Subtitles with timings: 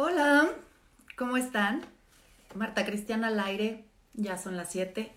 [0.00, 0.48] Hola,
[1.16, 1.82] ¿cómo están?
[2.54, 3.84] Marta Cristiana al aire,
[4.14, 5.10] ya son las 7,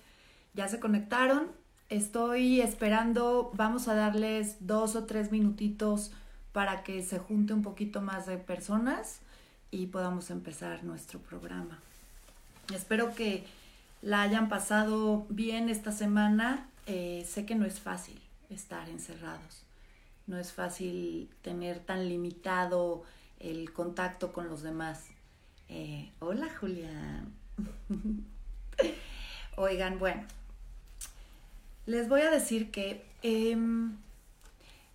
[0.56, 1.52] ya se conectaron.
[1.90, 6.12] Estoy esperando, vamos a darles dos o tres minutitos
[6.52, 9.20] para que se junte un poquito más de personas
[9.70, 11.80] y podamos empezar nuestro programa.
[12.74, 13.46] Espero que
[14.02, 16.68] la hayan pasado bien esta semana.
[16.88, 18.20] Eh, sé que no es fácil
[18.50, 19.62] estar encerrados,
[20.26, 23.04] no es fácil tener tan limitado
[23.42, 25.08] el contacto con los demás.
[25.70, 27.34] Eh, hola Julián.
[29.56, 30.24] Oigan, bueno,
[31.86, 33.98] les voy a decir que em,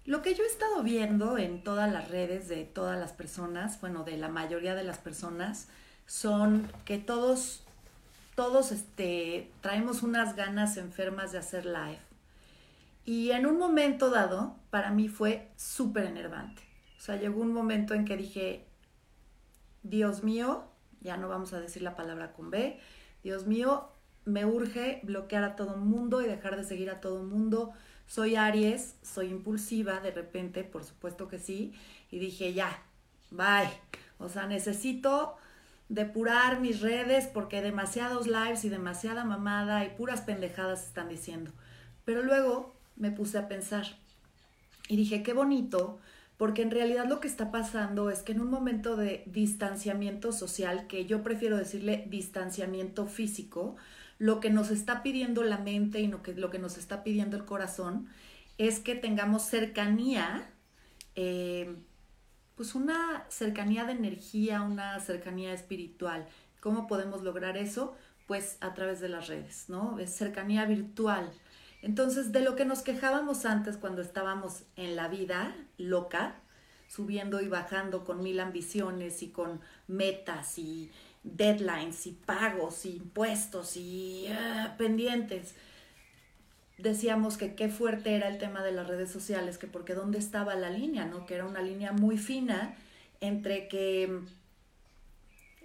[0.05, 4.05] lo que yo he estado viendo en todas las redes de todas las personas, bueno,
[4.05, 5.69] de la mayoría de las personas,
[6.07, 7.63] son que todos,
[8.35, 11.99] todos este, traemos unas ganas enfermas de hacer live.
[13.05, 16.66] Y en un momento dado, para mí fue súper enervante.
[16.97, 18.67] O sea, llegó un momento en que dije,
[19.83, 20.65] Dios mío,
[21.01, 22.79] ya no vamos a decir la palabra con B,
[23.23, 23.91] Dios mío,
[24.25, 27.73] me urge bloquear a todo mundo y dejar de seguir a todo mundo.
[28.07, 31.75] Soy Aries, soy impulsiva de repente, por supuesto que sí,
[32.11, 32.83] y dije, ya,
[33.31, 33.71] bye.
[34.19, 35.37] O sea, necesito
[35.89, 41.53] depurar mis redes porque demasiados lives y demasiada mamada y puras pendejadas están diciendo.
[42.05, 43.87] Pero luego me puse a pensar
[44.89, 46.01] y dije, qué bonito
[46.37, 50.87] porque en realidad lo que está pasando es que en un momento de distanciamiento social,
[50.87, 53.77] que yo prefiero decirle distanciamiento físico,
[54.19, 57.37] lo que nos está pidiendo la mente y lo que, lo que nos está pidiendo
[57.37, 58.09] el corazón
[58.59, 60.51] es que tengamos cercanía,
[61.15, 61.77] eh,
[62.55, 66.27] pues una cercanía de energía, una cercanía espiritual.
[66.61, 67.95] ¿Cómo podemos lograr eso?
[68.27, 69.99] Pues a través de las redes, ¿no?
[69.99, 71.31] Es cercanía virtual.
[71.87, 76.35] Entonces, de lo que nos quejábamos antes cuando estábamos en la vida loca,
[76.89, 80.91] subiendo y bajando con mil ambiciones y con metas y
[81.23, 85.55] deadlines y pagos y impuestos y ah, pendientes,
[86.77, 90.57] decíamos que qué fuerte era el tema de las redes sociales, que porque dónde estaba
[90.57, 91.25] la línea, ¿no?
[91.25, 92.75] Que era una línea muy fina
[93.21, 94.23] entre que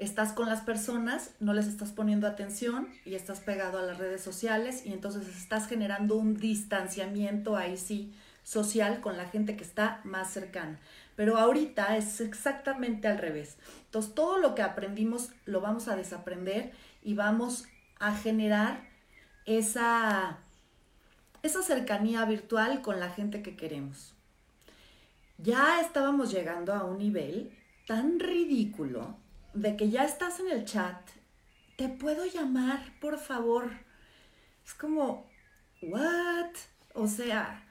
[0.02, 4.22] estás con las personas, no les estás poniendo atención y estás pegado a las redes
[4.22, 8.12] sociales y entonces estás generando un distanciamiento ahí sí
[8.44, 10.80] social con la gente que está más cercana.
[11.16, 13.58] Pero ahorita es exactamente al revés.
[13.86, 16.72] Entonces todo lo que aprendimos lo vamos a desaprender
[17.04, 17.68] y vamos
[18.00, 18.82] a generar
[19.46, 20.40] esa,
[21.44, 24.16] esa cercanía virtual con la gente que queremos.
[25.38, 27.52] Ya estábamos llegando a un nivel
[27.86, 29.21] tan ridículo
[29.54, 30.98] de que ya estás en el chat,
[31.78, 33.72] ¿te puedo llamar, por favor?
[34.66, 35.30] Es como,
[35.82, 36.52] ¿what?
[36.94, 37.66] O sea,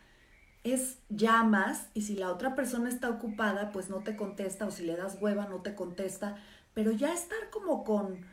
[0.64, 4.84] es llamas y si la otra persona está ocupada, pues no te contesta o si
[4.84, 6.36] le das hueva, no te contesta,
[6.74, 8.24] pero ya estar como con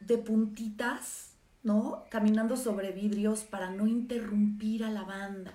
[0.00, 2.04] de puntitas, ¿no?
[2.10, 5.54] Caminando sobre vidrios para no interrumpir a la banda,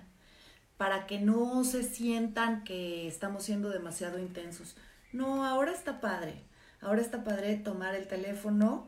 [0.77, 4.75] para que no se sientan que estamos siendo demasiado intensos.
[5.13, 6.50] No, ahora está padre.
[6.81, 8.87] Ahora está padre tomar el teléfono,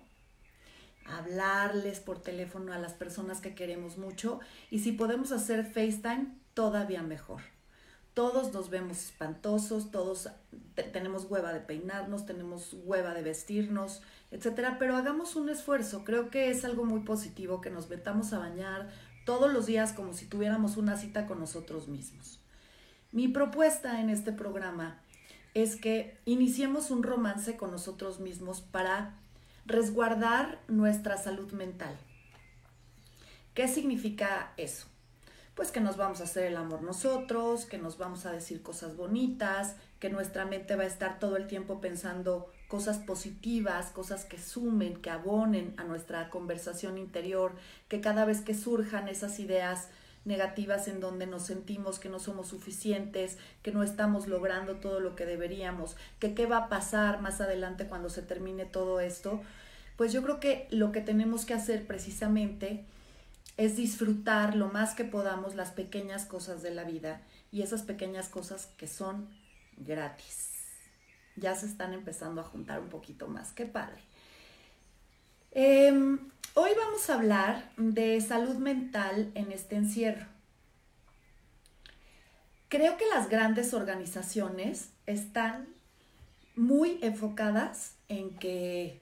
[1.05, 4.39] hablarles por teléfono a las personas que queremos mucho
[4.71, 7.41] y si podemos hacer FaceTime, todavía mejor.
[8.15, 10.29] Todos nos vemos espantosos, todos
[10.91, 14.01] tenemos hueva de peinarnos, tenemos hueva de vestirnos,
[14.31, 16.03] etcétera, pero hagamos un esfuerzo.
[16.03, 18.89] Creo que es algo muy positivo que nos metamos a bañar
[19.25, 22.39] todos los días como si tuviéramos una cita con nosotros mismos.
[23.11, 24.99] Mi propuesta en este programa
[25.53, 29.15] es que iniciemos un romance con nosotros mismos para
[29.65, 31.97] resguardar nuestra salud mental.
[33.53, 34.87] ¿Qué significa eso?
[35.53, 38.97] Pues que nos vamos a hacer el amor nosotros, que nos vamos a decir cosas
[38.97, 44.39] bonitas, que nuestra mente va a estar todo el tiempo pensando cosas positivas, cosas que
[44.39, 47.53] sumen, que abonen a nuestra conversación interior,
[47.87, 49.89] que cada vez que surjan esas ideas
[50.25, 55.15] negativas en donde nos sentimos que no somos suficientes, que no estamos logrando todo lo
[55.15, 59.41] que deberíamos, que qué va a pasar más adelante cuando se termine todo esto,
[59.97, 62.85] pues yo creo que lo que tenemos que hacer precisamente
[63.57, 67.21] es disfrutar lo más que podamos las pequeñas cosas de la vida
[67.51, 69.29] y esas pequeñas cosas que son
[69.77, 70.49] gratis.
[71.35, 74.01] Ya se están empezando a juntar un poquito más, qué padre.
[75.55, 76.19] Em,
[76.55, 80.27] Hoy vamos a hablar de salud mental en este encierro.
[82.69, 85.67] Creo que las grandes organizaciones están
[86.55, 89.01] muy enfocadas en que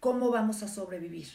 [0.00, 1.28] cómo vamos a sobrevivir,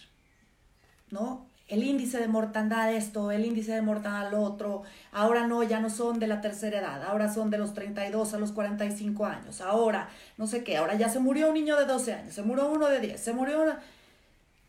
[1.09, 1.47] ¿no?
[1.67, 5.89] el índice de mortandad esto, el índice de mortandad lo otro, ahora no, ya no
[5.89, 10.09] son de la tercera edad, ahora son de los 32 a los 45 años, ahora
[10.37, 12.87] no sé qué, ahora ya se murió un niño de 12 años, se murió uno
[12.87, 13.79] de 10, se murió una...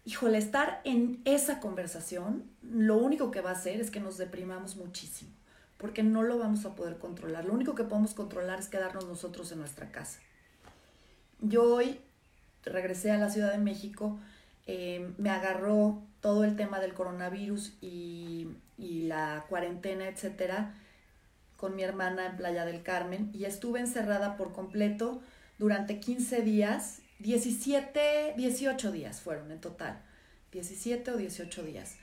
[0.06, 4.76] Híjole, estar en esa conversación, lo único que va a hacer es que nos deprimamos
[4.76, 5.32] muchísimo,
[5.78, 7.44] porque no lo vamos a poder controlar.
[7.44, 10.20] Lo único que podemos controlar es quedarnos nosotros en nuestra casa.
[11.40, 11.98] Yo hoy
[12.62, 14.16] regresé a la Ciudad de México,
[14.68, 18.48] eh, me agarró todo el tema del coronavirus y,
[18.78, 20.74] la cuarentena, etcétera,
[21.56, 25.20] con mi hermana en Playa del Carmen y estuve encerrada por completo
[25.58, 30.02] durante 15 días, 17, 18 días fueron en total,
[30.52, 31.96] 17 o 18 días.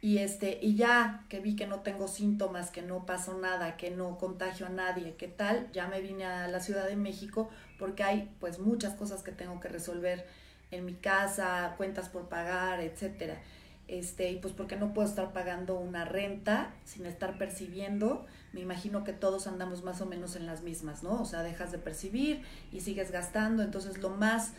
[0.00, 3.90] Y este, y ya que vi que no tengo síntomas, que no pasó nada, que
[3.90, 8.04] no contagio a nadie, que tal, ya me vine a la Ciudad de México porque
[8.04, 10.24] hay pues muchas cosas que tengo que resolver
[10.70, 13.40] en mi casa, cuentas por pagar, etcétera.
[13.88, 19.04] Este, y pues porque no puedo estar pagando una renta sin estar percibiendo, me imagino
[19.04, 21.20] que todos andamos más o menos en las mismas, ¿no?
[21.20, 22.42] O sea, dejas de percibir
[22.72, 24.52] y sigues gastando, entonces lo más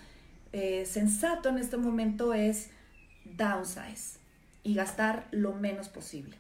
[0.54, 2.70] eh, sensato en este momento es
[3.26, 4.20] downsize
[4.64, 6.38] y gastar lo menos posible.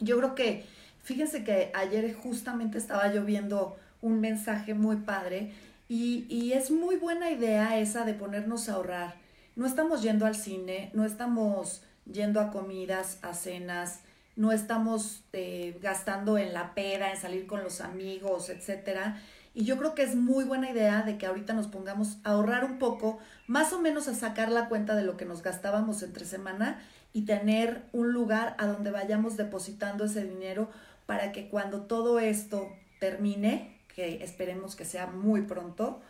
[0.00, 0.64] Yo creo que,
[1.02, 5.52] fíjense que ayer justamente estaba yo viendo un mensaje muy padre
[5.88, 9.14] y, y es muy buena idea esa de ponernos a ahorrar.
[9.56, 14.00] No estamos yendo al cine, no estamos yendo a comidas, a cenas,
[14.40, 19.20] no estamos eh, gastando en la peda, en salir con los amigos, etcétera.
[19.52, 22.64] Y yo creo que es muy buena idea de que ahorita nos pongamos a ahorrar
[22.64, 26.24] un poco, más o menos a sacar la cuenta de lo que nos gastábamos entre
[26.24, 26.80] semana
[27.12, 30.70] y tener un lugar a donde vayamos depositando ese dinero
[31.04, 32.66] para que cuando todo esto
[32.98, 36.00] termine, que esperemos que sea muy pronto,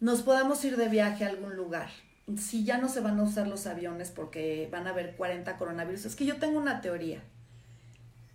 [0.00, 1.88] nos podamos ir de viaje a algún lugar
[2.36, 6.04] si ya no se van a usar los aviones porque van a haber 40 coronavirus,
[6.04, 7.22] es que yo tengo una teoría.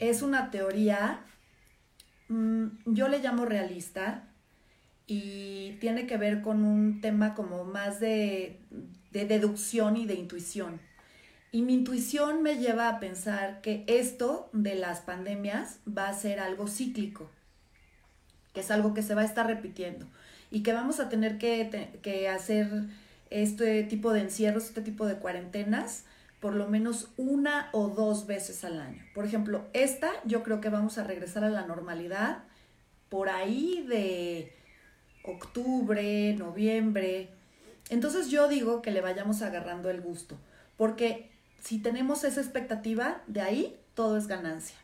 [0.09, 1.21] Es una teoría,
[2.27, 4.25] mm, yo le llamo realista
[5.07, 8.59] y tiene que ver con un tema como más de,
[9.11, 10.81] de deducción y de intuición.
[11.53, 16.41] Y mi intuición me lleva a pensar que esto de las pandemias va a ser
[16.41, 17.31] algo cíclico,
[18.53, 20.05] que es algo que se va a estar repitiendo
[20.51, 22.87] y que vamos a tener que hacer
[23.29, 26.03] este tipo de encierros, este tipo de cuarentenas,
[26.43, 29.01] por lo menos una o dos veces al año.
[29.15, 32.43] Por ejemplo, esta yo creo que vamos a regresar a la normalidad
[33.07, 34.53] por ahí de
[35.23, 37.29] octubre, noviembre.
[37.89, 40.37] Entonces yo digo que le vayamos agarrando el gusto,
[40.75, 41.31] porque
[41.61, 44.75] si tenemos esa expectativa, de ahí todo es ganancia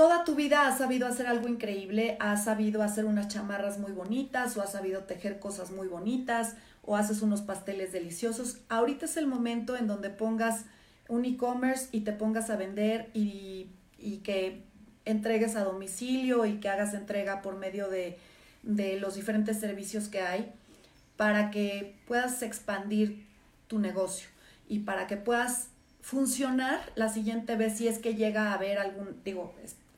[0.00, 4.56] toda tu vida has sabido hacer algo increíble, has sabido hacer unas chamarras muy bonitas
[4.56, 8.58] o has sabido tejer cosas muy bonitas o haces unos pasteles deliciosos.
[8.68, 10.64] Ahorita es el momento en donde pongas
[11.08, 13.68] un e-commerce y te pongas a vender y,
[14.24, 14.62] que
[15.04, 18.18] entregues a domicilio y que hagas entrega por medio de,
[18.62, 20.52] de los diferentes servicios que hay
[21.16, 23.26] para que puedas expandir
[23.66, 24.28] tu negocio
[24.68, 25.68] y para que puedas
[26.00, 29.54] funcionar la siguiente vez si es que llega a haber algún, digo,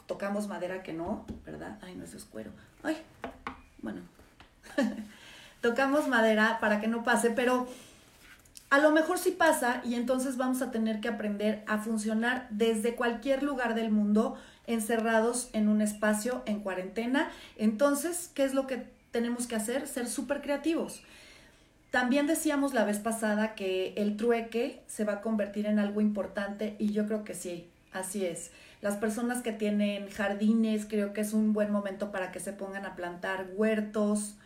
[0.07, 1.79] tocamos madera que no, ¿verdad?
[1.83, 2.51] Ay, no, eso es cuero.
[2.83, 2.97] Ay,
[3.81, 4.01] bueno.
[5.63, 7.67] tocamos madera para que no pase, pero
[8.69, 12.95] a lo mejor sí pasa y entonces vamos a tener que aprender a funcionar desde
[12.95, 14.37] cualquier lugar del mundo
[14.67, 17.31] encerrados en un espacio en cuarentena.
[17.57, 19.87] Entonces, ¿qué es lo que tenemos que hacer?
[19.87, 21.03] Ser súper creativos.
[21.91, 26.75] También decíamos la vez pasada que el trueque se va a convertir en algo importante
[26.79, 28.51] y yo creo que sí, así es.
[28.81, 32.87] Las personas que tienen jardines, creo que es un buen momento para que se pongan
[32.87, 34.37] a plantar huertos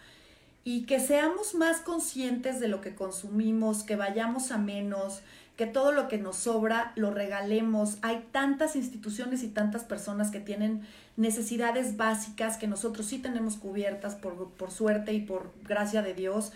[0.66, 5.20] y que seamos más conscientes de lo que consumimos, que vayamos a menos,
[5.56, 7.98] que todo lo que nos sobra lo regalemos.
[8.02, 10.84] Hay tantas instituciones y tantas personas que tienen
[11.16, 16.50] necesidades básicas que nosotros sí tenemos cubiertas por, por suerte y por gracia de Dios.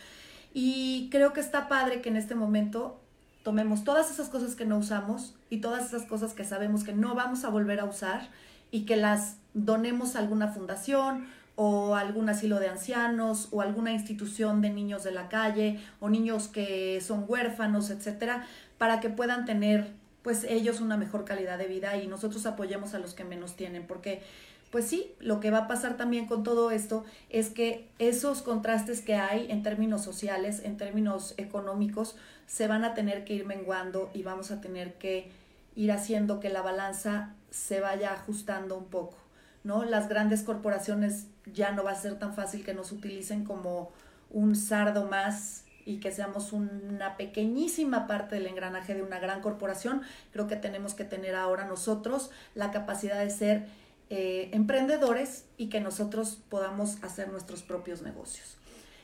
[0.52, 2.98] Y creo que está padre que en este momento
[3.44, 7.14] tomemos todas esas cosas que no usamos y todas esas cosas que sabemos que no
[7.14, 8.28] vamos a volver a usar
[8.72, 11.28] y que las donemos a alguna fundación
[11.62, 16.48] o algún asilo de ancianos o alguna institución de niños de la calle o niños
[16.48, 18.46] que son huérfanos, etcétera,
[18.78, 22.98] para que puedan tener pues ellos una mejor calidad de vida y nosotros apoyemos a
[22.98, 24.22] los que menos tienen, porque
[24.70, 29.02] pues sí, lo que va a pasar también con todo esto es que esos contrastes
[29.02, 34.10] que hay en términos sociales, en términos económicos, se van a tener que ir menguando
[34.14, 35.30] y vamos a tener que
[35.76, 39.18] ir haciendo que la balanza se vaya ajustando un poco,
[39.64, 39.84] ¿no?
[39.84, 43.92] Las grandes corporaciones ya no va a ser tan fácil que nos utilicen como
[44.30, 50.02] un sardo más y que seamos una pequeñísima parte del engranaje de una gran corporación,
[50.32, 53.66] creo que tenemos que tener ahora nosotros la capacidad de ser
[54.10, 58.56] eh, emprendedores y que nosotros podamos hacer nuestros propios negocios.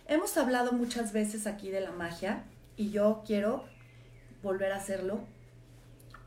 [0.06, 2.44] Hemos hablado muchas veces aquí de la magia
[2.76, 3.64] y yo quiero
[4.42, 5.20] volver a hacerlo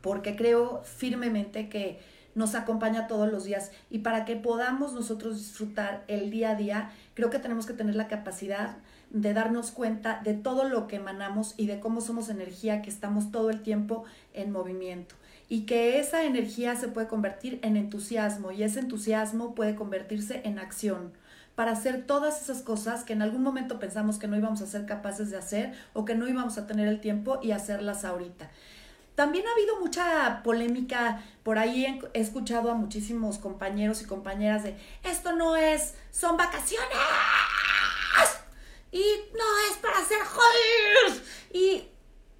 [0.02, 2.00] porque creo firmemente que
[2.40, 6.90] nos acompaña todos los días y para que podamos nosotros disfrutar el día a día,
[7.14, 8.78] creo que tenemos que tener la capacidad
[9.10, 13.30] de darnos cuenta de todo lo que emanamos y de cómo somos energía, que estamos
[13.30, 14.04] todo el tiempo
[14.34, 15.14] en movimiento
[15.48, 20.58] y que esa energía se puede convertir en entusiasmo y ese entusiasmo puede convertirse en
[20.58, 21.12] acción
[21.56, 24.86] para hacer todas esas cosas que en algún momento pensamos que no íbamos a ser
[24.86, 28.48] capaces de hacer o que no íbamos a tener el tiempo y hacerlas ahorita.
[29.20, 34.74] También ha habido mucha polémica, por ahí he, escuchado a muchísimos compañeros y compañeras de,
[35.02, 36.88] esto no es, son vacaciones
[38.90, 41.22] y no es para hacer jodidos.
[41.52, 41.86] Y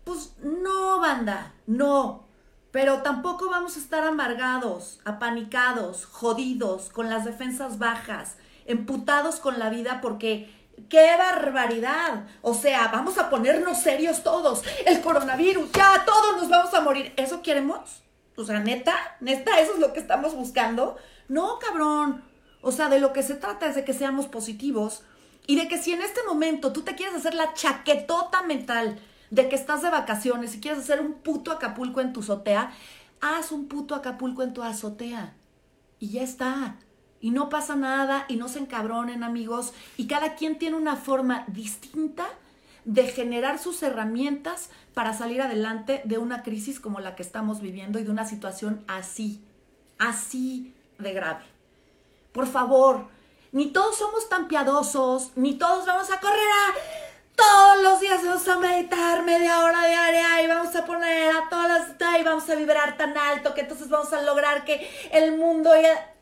[0.04, 2.26] pues no, banda, no.
[2.70, 9.68] Pero tampoco vamos a estar amargados, apanicados, jodidos, con las defensas bajas, emputados con la
[9.68, 12.26] vida porque ¡Qué barbaridad!
[12.42, 14.62] O sea, vamos a ponernos serios todos.
[14.86, 17.12] El coronavirus, ya todos nos vamos a morir.
[17.16, 18.02] ¿Eso queremos?
[18.36, 20.96] O sea, neta, neta, eso es lo que estamos buscando.
[21.28, 22.24] No, cabrón.
[22.62, 25.02] O sea, de lo que se trata es de que seamos positivos
[25.46, 29.48] y de que si en este momento tú te quieres hacer la chaquetota mental de
[29.48, 32.72] que estás de vacaciones y quieres hacer un puto Acapulco en tu azotea,
[33.20, 35.34] haz un puto Acapulco en tu azotea.
[35.98, 36.76] Y ya está.
[37.20, 39.72] Y no pasa nada y no se encabronen amigos.
[39.96, 42.26] Y cada quien tiene una forma distinta
[42.84, 47.98] de generar sus herramientas para salir adelante de una crisis como la que estamos viviendo
[47.98, 49.44] y de una situación así,
[49.98, 51.44] así de grave.
[52.32, 53.08] Por favor,
[53.52, 57.10] ni todos somos tan piadosos, ni todos vamos a correr a
[57.40, 61.68] todos los días vamos a meditar media hora diaria y vamos a poner a todas
[61.98, 65.70] las y vamos a vibrar tan alto que entonces vamos a lograr que el mundo
[65.80, 66.14] ya...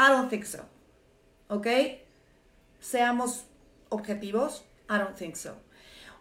[0.00, 0.60] I don't think so.
[1.48, 1.66] ¿Ok?
[2.80, 3.44] Seamos
[3.90, 4.64] objetivos.
[4.88, 5.54] I don't think so.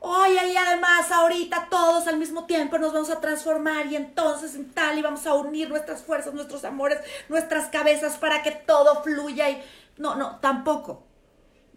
[0.02, 4.72] Oye, y además ahorita todos al mismo tiempo nos vamos a transformar y entonces en
[4.72, 9.50] tal y vamos a unir nuestras fuerzas, nuestros amores, nuestras cabezas para que todo fluya
[9.50, 9.64] y
[9.98, 11.04] no, no, tampoco.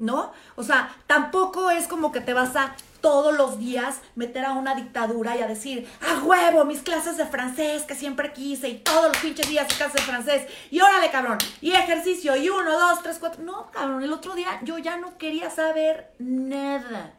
[0.02, 0.32] ¿No?
[0.56, 4.74] O sea, tampoco es como que te vas a todos los días meter a una
[4.74, 9.08] dictadura y a decir, a huevo, mis clases de francés que siempre quise y todos
[9.08, 13.18] los pinches días clases de francés y órale, cabrón, y ejercicio y uno, dos, tres,
[13.20, 13.44] cuatro.
[13.44, 17.14] No, cabrón, el otro día yo ya no quería saber nada.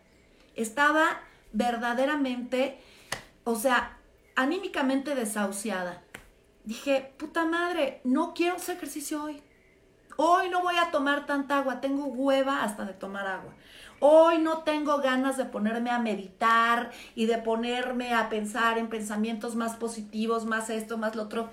[0.55, 1.21] Estaba
[1.53, 2.81] verdaderamente,
[3.45, 3.97] o sea,
[4.35, 6.01] anímicamente desahuciada.
[6.65, 9.41] Dije, puta madre, no quiero hacer ejercicio hoy.
[10.15, 13.53] Hoy no voy a tomar tanta agua, tengo hueva hasta de tomar agua.
[14.00, 19.55] Hoy no tengo ganas de ponerme a meditar y de ponerme a pensar en pensamientos
[19.55, 21.50] más positivos, más esto, más lo otro.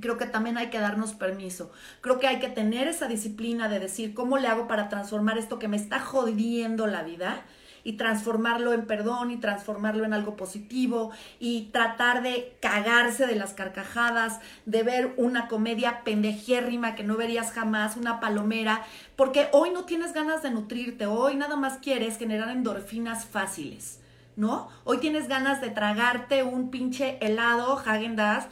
[0.00, 1.72] Creo que también hay que darnos permiso.
[2.00, 5.58] Creo que hay que tener esa disciplina de decir, ¿cómo le hago para transformar esto
[5.58, 7.42] que me está jodiendo la vida?
[7.84, 13.54] Y transformarlo en perdón y transformarlo en algo positivo y tratar de cagarse de las
[13.54, 18.84] carcajadas, de ver una comedia pendejérrima que no verías jamás, una palomera,
[19.16, 24.00] porque hoy no tienes ganas de nutrirte, hoy nada más quieres generar endorfinas fáciles,
[24.36, 24.68] ¿no?
[24.84, 28.48] Hoy tienes ganas de tragarte un pinche helado Hagen Dazs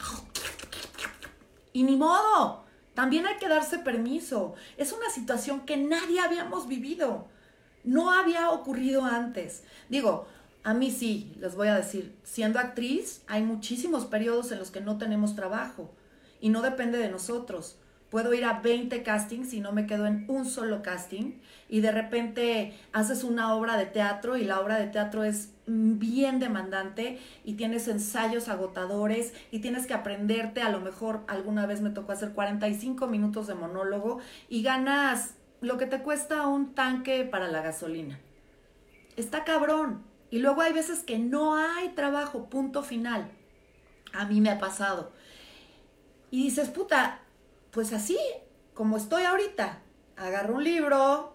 [1.73, 2.65] y ni modo.
[2.93, 4.55] También hay que darse permiso.
[4.75, 7.29] Es una situación que nadie habíamos vivido.
[7.83, 9.63] No había ocurrido antes.
[9.89, 10.27] Digo,
[10.63, 14.81] a mí sí, les voy a decir, siendo actriz hay muchísimos periodos en los que
[14.81, 15.89] no tenemos trabajo
[16.41, 17.77] y no depende de nosotros.
[18.09, 21.33] Puedo ir a 20 castings y no me quedo en un solo casting
[21.69, 26.39] y de repente haces una obra de teatro y la obra de teatro es bien
[26.39, 31.91] demandante y tienes ensayos agotadores y tienes que aprenderte, a lo mejor alguna vez me
[31.91, 34.19] tocó hacer 45 minutos de monólogo
[34.49, 38.19] y ganas lo que te cuesta un tanque para la gasolina.
[39.15, 40.03] Está cabrón.
[40.31, 43.31] Y luego hay veces que no hay trabajo, punto final.
[44.13, 45.11] A mí me ha pasado.
[46.31, 47.19] Y dices, puta,
[47.71, 48.17] pues así,
[48.73, 49.79] como estoy ahorita,
[50.15, 51.33] agarro un libro,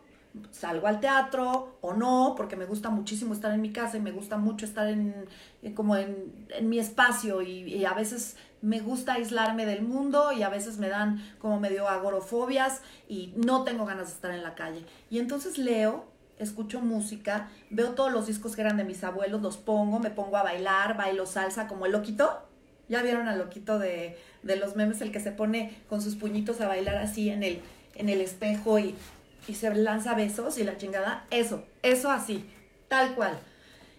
[0.51, 4.13] salgo al teatro o no, porque me gusta muchísimo estar en mi casa y me
[4.13, 5.27] gusta mucho estar en,
[5.75, 10.79] como en, mi espacio y, a veces me gusta aislarme del mundo y a veces
[10.79, 14.85] me dan como medio agorofobias y no tengo ganas de estar en la calle.
[15.11, 16.07] Y entonces leo,
[16.39, 20.37] escucho música, veo todos los discos que eran de mis abuelos, los pongo, me pongo
[20.37, 22.43] a bailar, bailo salsa como el loquito.
[22.89, 26.61] ¿Ya vieron al loquito de, de los memes, el que se pone con sus puñitos
[26.61, 27.61] a bailar así en el,
[27.95, 28.95] en el espejo y
[29.49, 32.45] y se lanza besos y la chingada, eso, eso así,
[32.89, 33.39] tal cual.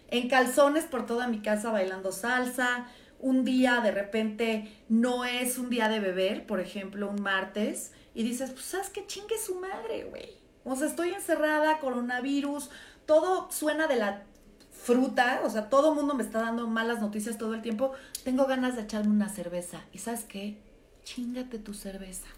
[0.08, 2.86] en calzones por toda mi casa bailando salsa,
[3.20, 8.22] un día de repente no es un día de beber, por ejemplo, un martes, y
[8.22, 10.36] dices, pues, ¿sabes qué chingue su madre, güey?
[10.64, 12.70] O sea, estoy encerrada, coronavirus,
[13.06, 14.24] todo suena de la
[14.70, 17.92] fruta, o sea, todo el mundo me está dando malas noticias todo el tiempo,
[18.24, 19.80] tengo ganas de echarme una cerveza.
[19.92, 20.58] ¿Y sabes qué?
[21.04, 22.28] Chingate tu cerveza,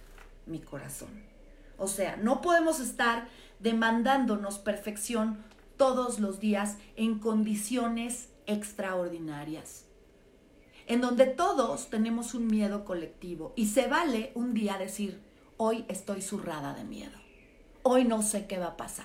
[0.46, 1.08] mi corazón.
[1.78, 3.28] O sea, no podemos estar
[3.60, 5.38] demandándonos perfección
[5.76, 9.87] todos los días en condiciones extraordinarias
[10.88, 15.20] en donde todos tenemos un miedo colectivo y se vale un día decir,
[15.58, 17.16] hoy estoy zurrada de miedo,
[17.82, 19.04] hoy no sé qué va a pasar,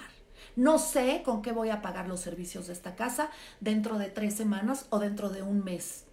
[0.56, 4.34] no sé con qué voy a pagar los servicios de esta casa dentro de tres
[4.34, 6.06] semanas o dentro de un mes,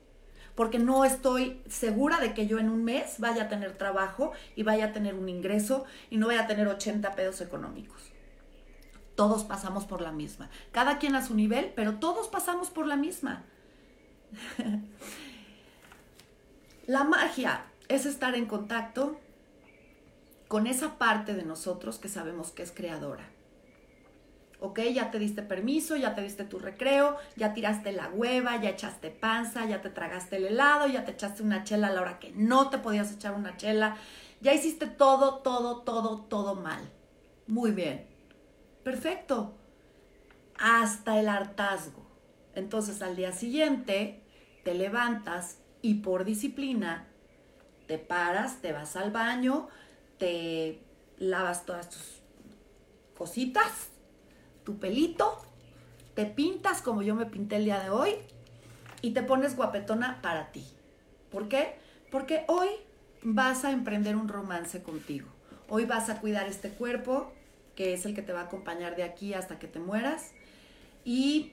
[0.56, 4.64] porque no estoy segura de que yo en un mes vaya a tener trabajo y
[4.64, 8.10] vaya a tener un ingreso y no vaya a tener 80 pedos económicos.
[9.14, 12.96] Todos pasamos por la misma, cada quien a su nivel, pero todos pasamos por la
[12.96, 13.44] misma.
[16.90, 19.20] La magia es estar en contacto
[20.48, 23.28] con esa parte de nosotros que sabemos que es creadora.
[24.58, 24.80] ¿Ok?
[24.92, 29.10] Ya te diste permiso, ya te diste tu recreo, ya tiraste la hueva, ya echaste
[29.10, 32.32] panza, ya te tragaste el helado, ya te echaste una chela a la hora que
[32.32, 33.96] no te podías echar una chela.
[34.40, 36.90] Ya hiciste todo, todo, todo, todo mal.
[37.46, 38.04] Muy bien.
[38.82, 39.54] Perfecto.
[40.58, 42.04] Hasta el hartazgo.
[42.56, 44.24] Entonces al día siguiente
[44.64, 47.06] te levantas y por disciplina
[47.86, 49.68] te paras, te vas al baño,
[50.18, 50.80] te
[51.18, 52.22] lavas todas tus
[53.16, 53.88] cositas,
[54.64, 55.36] tu pelito,
[56.14, 58.14] te pintas como yo me pinté el día de hoy
[59.02, 60.64] y te pones guapetona para ti.
[61.30, 61.78] ¿Por qué?
[62.10, 62.68] Porque hoy
[63.22, 65.28] vas a emprender un romance contigo.
[65.68, 67.32] Hoy vas a cuidar este cuerpo,
[67.76, 70.32] que es el que te va a acompañar de aquí hasta que te mueras.
[71.04, 71.52] Y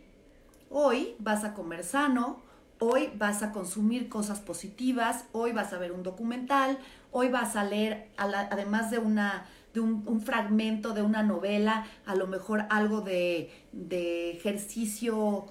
[0.70, 2.42] hoy vas a comer sano,
[2.80, 6.78] Hoy vas a consumir cosas positivas, hoy vas a ver un documental,
[7.12, 12.28] hoy vas a leer, además de, una, de un, fragmento de una novela, a lo
[12.28, 15.48] mejor algo de, de ejercicio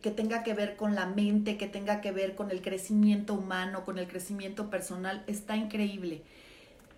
[0.00, 3.84] que tenga que ver con la mente, que tenga que ver con el crecimiento humano,
[3.84, 6.22] con el crecimiento personal, está increíble.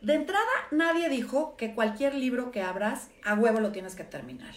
[0.02, 4.54] De entrada, nadie dijo que cualquier libro que abras, a huevo lo tienes que terminar.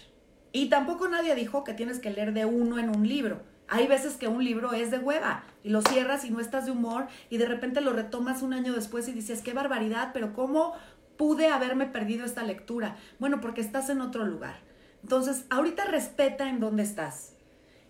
[0.52, 3.40] Y tampoco nadie dijo que tienes que leer de uno en un libro.
[3.70, 6.72] Hay veces que un libro es de hueva y lo cierras y no estás de
[6.72, 10.74] humor y de repente lo retomas un año después y dices, qué barbaridad, pero ¿cómo
[11.18, 12.96] pude haberme perdido esta lectura?
[13.20, 14.56] Bueno, porque estás en otro lugar.
[15.04, 17.34] Entonces, ahorita respeta en dónde estás.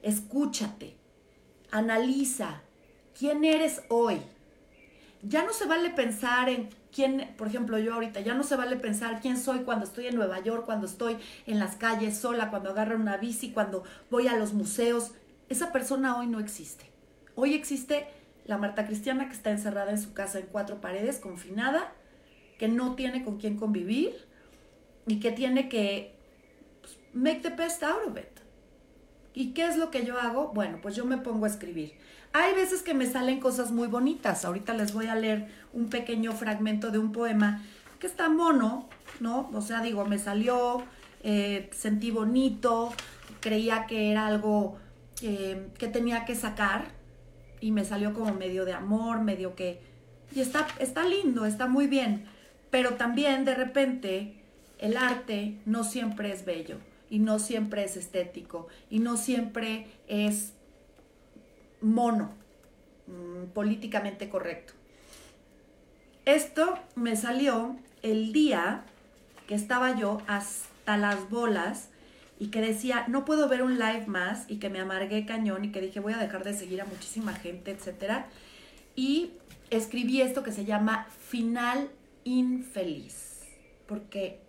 [0.02, 0.98] Escúchate.
[1.72, 2.62] Analiza.
[3.18, 4.22] ¿Quién eres hoy?
[5.24, 8.76] Ya no se vale pensar en quién, por ejemplo, yo ahorita, ya no se vale
[8.76, 12.70] pensar quién soy cuando estoy en Nueva York, cuando estoy en las calles sola, cuando
[12.70, 15.12] agarro una bici, cuando voy a los museos
[15.50, 16.86] esa persona hoy no existe.
[17.36, 18.08] Hoy existe
[18.46, 21.94] la Marta Cristiana que está encerrada en su casa en cuatro paredes, confinada,
[22.58, 24.14] que no tiene con quién convivir
[25.06, 26.16] y que tiene que
[26.82, 28.40] pues, make the best out of it.
[29.34, 30.52] ¿Y qué es lo que yo hago?
[30.54, 31.94] Bueno, pues yo me pongo a escribir.
[32.34, 34.46] Hay veces que me salen cosas muy bonitas.
[34.46, 37.64] Ahorita les voy a leer un pequeño fragmento de un poema
[38.00, 39.50] que está mono, ¿no?
[39.54, 40.84] O sea, digo, me salió,
[41.24, 42.94] eh, sentí bonito,
[43.40, 44.78] creía que era algo
[45.20, 46.92] que tenía que sacar
[47.60, 49.80] y me salió como medio de amor, medio que...
[50.36, 52.26] Y está, está lindo, está muy bien,
[52.70, 54.34] pero también de repente
[54.78, 56.78] el arte no siempre es bello
[57.10, 60.54] y no siempre es estético y no siempre es
[61.82, 62.32] mono,
[63.08, 64.74] mm, políticamente correcto.
[66.26, 68.84] Esto me salió el día
[69.48, 71.90] que estaba yo hasta las bolas
[72.40, 75.72] y que decía, no puedo ver un live más y que me amargué cañón y
[75.72, 78.26] que dije, voy a dejar de seguir a muchísima gente, etc.
[78.96, 79.32] Y
[79.70, 81.90] escribí esto que se llama Final
[82.24, 83.42] Infeliz,
[83.88, 84.40] porque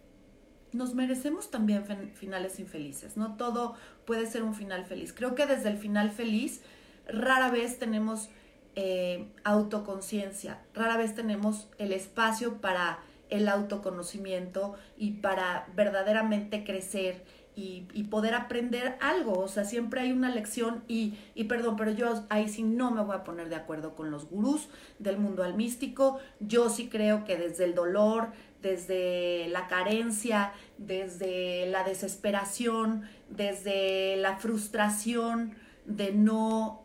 [0.73, 3.75] nos merecemos también finales infelices, no todo
[4.05, 5.13] puede ser un final feliz.
[5.13, 6.63] Creo que desde el final feliz
[7.09, 8.29] rara vez tenemos
[8.77, 12.99] eh, autoconciencia, rara vez tenemos el espacio para
[13.31, 17.25] el autoconocimiento y para verdaderamente crecer
[17.59, 19.39] y, poder aprender algo.
[19.41, 23.03] O sea, siempre hay una lección y, y, perdón, pero yo ahí sí no me
[23.03, 24.69] voy a poner de acuerdo con los gurús
[24.99, 26.19] del mundo almístico.
[26.41, 28.29] Yo sí creo que desde el dolor,
[28.63, 36.85] desde la carencia, desde la desesperación, desde la frustración de no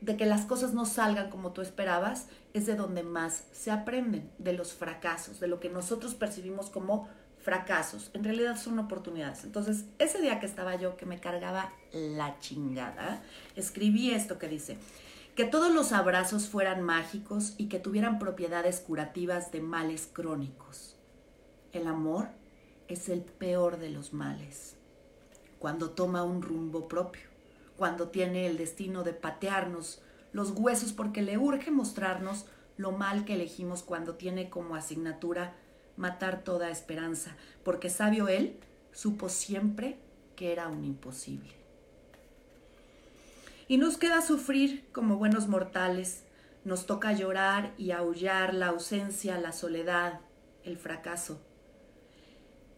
[0.00, 4.30] de que las cosas no salgan como tú esperabas, es de donde más se aprenden,
[4.38, 7.08] de los fracasos, de lo que nosotros percibimos como
[7.48, 9.42] fracasos, en realidad son oportunidades.
[9.42, 13.22] Entonces, ese día que estaba yo, que me cargaba la chingada,
[13.56, 14.76] escribí esto que dice,
[15.34, 20.98] que todos los abrazos fueran mágicos y que tuvieran propiedades curativas de males crónicos.
[21.72, 22.28] El amor
[22.86, 24.76] es el peor de los males,
[25.58, 27.30] cuando toma un rumbo propio,
[27.78, 32.44] cuando tiene el destino de patearnos los huesos porque le urge mostrarnos
[32.76, 35.54] lo mal que elegimos cuando tiene como asignatura
[35.98, 38.56] matar toda esperanza, porque sabio él
[38.92, 39.98] supo siempre
[40.36, 41.50] que era un imposible.
[43.66, 46.24] Y nos queda sufrir como buenos mortales,
[46.64, 50.20] nos toca llorar y aullar la ausencia, la soledad,
[50.64, 51.40] el fracaso.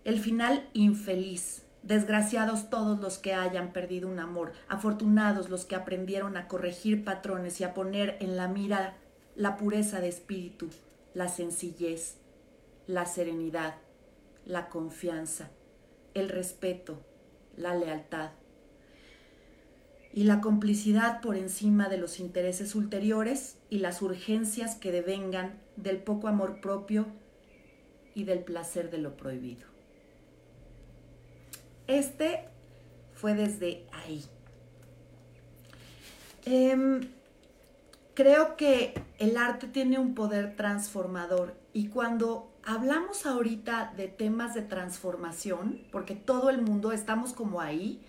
[0.04, 6.36] El final infeliz, desgraciados todos los que hayan perdido un amor, afortunados los que aprendieron
[6.36, 8.96] a corregir patrones y a poner en la mira
[9.36, 10.70] la pureza de espíritu,
[11.14, 12.19] la sencillez,
[12.90, 13.76] la serenidad,
[14.44, 15.50] la confianza,
[16.14, 17.00] el respeto,
[17.56, 18.30] la lealtad
[20.12, 25.98] y la complicidad por encima de los intereses ulteriores y las urgencias que devengan del
[25.98, 27.06] poco amor propio
[28.14, 29.68] y del placer de lo prohibido.
[31.86, 32.48] Este
[33.14, 34.24] fue desde ahí.
[36.44, 37.08] Em,
[38.14, 44.62] creo que el arte tiene un poder transformador y cuando hablamos ahorita de temas de
[44.62, 48.00] transformación, porque todo el mundo estamos como ahí,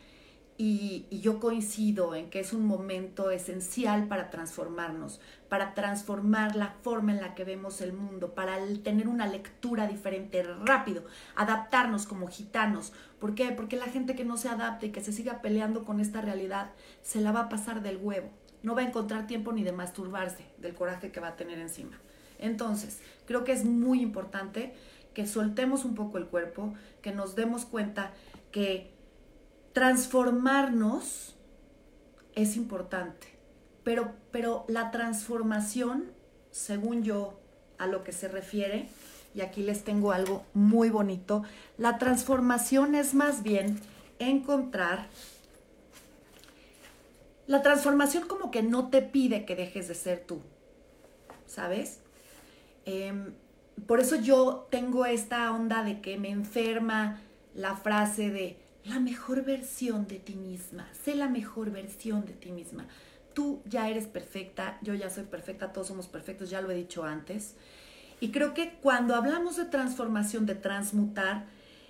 [0.64, 7.14] y, yo coincido en que es un momento esencial para transformarnos, para transformar la forma
[7.14, 11.04] en la que vemos el mundo, para tener una lectura diferente rápido,
[11.36, 12.94] adaptarnos como gitanos.
[13.20, 13.52] ¿Por qué?
[13.52, 16.70] Porque la gente que no se adapte y que se siga peleando con esta realidad
[17.02, 18.30] se la va a pasar del huevo.
[18.62, 22.00] No va a encontrar tiempo ni de masturbarse del coraje que va a tener encima.
[22.42, 24.74] Entonces, creo que es muy importante
[25.14, 28.12] que soltemos un poco el cuerpo, que nos demos cuenta
[28.52, 28.92] que
[29.74, 31.36] transformarnos
[32.36, 33.28] es importante,
[33.84, 36.12] pero, pero la transformación,
[36.52, 37.40] según yo,
[37.78, 38.88] a lo que se refiere,
[39.34, 41.44] y aquí les tengo algo muy bonito,
[41.78, 43.80] la transformación es más bien
[44.20, 45.08] encontrar,
[47.48, 50.42] la transformación como que no te pide que dejes de ser tú,
[51.48, 52.01] ¿sabes?
[52.86, 53.34] Em,
[53.88, 57.22] por eso yo tengo esta onda de que me enferma
[57.54, 62.52] la frase de la mejor versión de ti misma, sé la mejor versión de ti
[62.52, 62.88] misma.
[63.34, 67.04] Tú ya eres perfecta, yo ya soy perfecta, todos somos perfectos, ya lo he dicho
[67.04, 67.56] antes.
[68.20, 71.46] Y creo que cuando hablamos de transformación, de transmutar,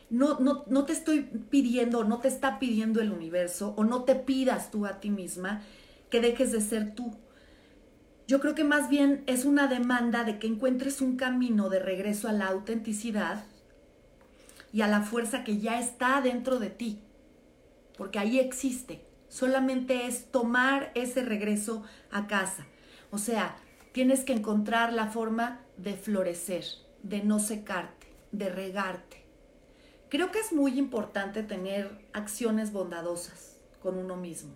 [0.10, 4.16] no, no, no te estoy pidiendo, no te está pidiendo el universo o no te
[4.16, 5.62] pidas tú a ti misma
[6.10, 7.16] que dejes de ser tú
[8.32, 12.30] yo creo que más bien es una demanda de que encuentres un camino de regreso
[12.30, 13.44] a la autenticidad
[14.72, 17.02] y a la fuerza que ya está dentro de ti,
[17.98, 19.04] porque ahí existe.
[19.28, 22.66] Solamente es tomar ese regreso a casa.
[23.12, 23.58] O sea,
[23.92, 26.64] tienes que encontrar la forma de florecer,
[27.04, 29.26] de no secarte, de regarte.
[30.08, 34.54] Creo que es muy importante tener acciones bondadosas con uno mismo.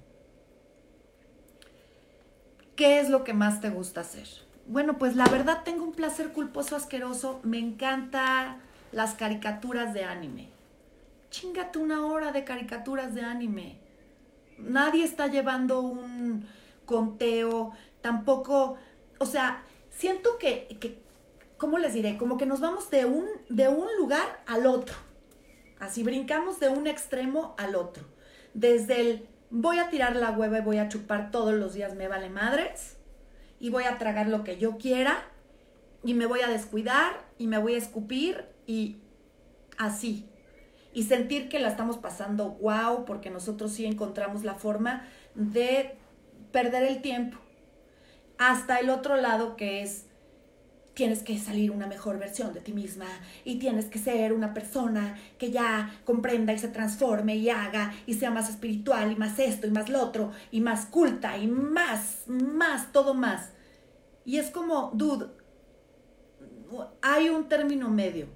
[2.75, 4.27] ¿Qué es lo que más te gusta hacer?
[4.67, 7.39] Bueno, pues la verdad tengo un placer culposo asqueroso.
[7.43, 8.57] Me encanta
[8.91, 10.49] las caricaturas de anime.
[11.29, 13.77] Chingate una hora de caricaturas de anime.
[14.57, 16.47] Nadie está llevando un
[16.85, 18.77] conteo, tampoco,
[19.19, 20.99] o sea, siento que, que
[21.57, 22.17] ¿cómo les diré?
[22.17, 24.95] Como que nos vamos de un, de un lugar al otro.
[25.79, 28.03] Así brincamos de un extremo al otro.
[28.53, 32.07] Desde el voy a tirar la hueva y voy a chupar todos los días, me
[32.07, 32.97] vale madres,
[33.59, 35.23] y voy a tragar lo que yo quiera,
[36.03, 38.97] y me voy a descuidar, y me voy a escupir, y
[39.77, 40.29] así.
[40.93, 45.97] Y sentir que la estamos pasando wow, porque nosotros sí encontramos la forma de
[46.51, 47.37] perder el tiempo.
[48.37, 50.04] Hasta el otro lado que es
[50.95, 53.05] tienes que salir una mejor versión de ti misma
[53.43, 58.15] y tienes que ser una persona que ya comprenda y se transforme y haga y
[58.15, 62.23] sea más espiritual y más esto y más lo otro y más culta y más,
[62.27, 63.51] más, todo más.
[64.23, 65.27] Y es como, dude,
[67.01, 68.27] hay un término medio.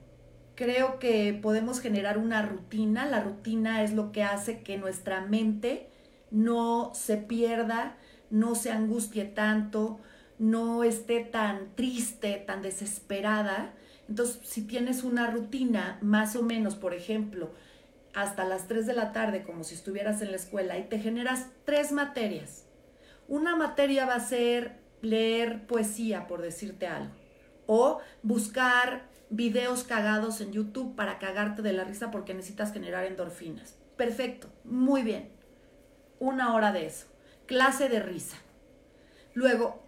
[0.56, 3.06] Creo que podemos generar una rutina.
[3.06, 5.90] La rutina es lo que hace que nuestra mente
[6.30, 7.98] no se pierda,
[8.30, 10.00] no se angustie tanto,
[10.40, 13.74] no esté tan triste, tan desesperada.
[14.08, 17.52] Entonces, si tienes una rutina, más o menos, por ejemplo,
[18.16, 21.48] hasta las 3 de la tarde, como si estuvieras en la escuela, y te generas
[21.66, 22.66] tres materias.
[23.28, 27.14] Una materia va a ser leer poesía, por decirte algo,
[27.68, 33.78] o buscar videos cagados en YouTube para cagarte de la risa porque necesitas generar endorfinas.
[33.96, 35.30] Perfecto, muy bien.
[36.20, 37.06] Una hora de eso.
[37.46, 38.38] Clase de risa.
[39.34, 39.84] Luego,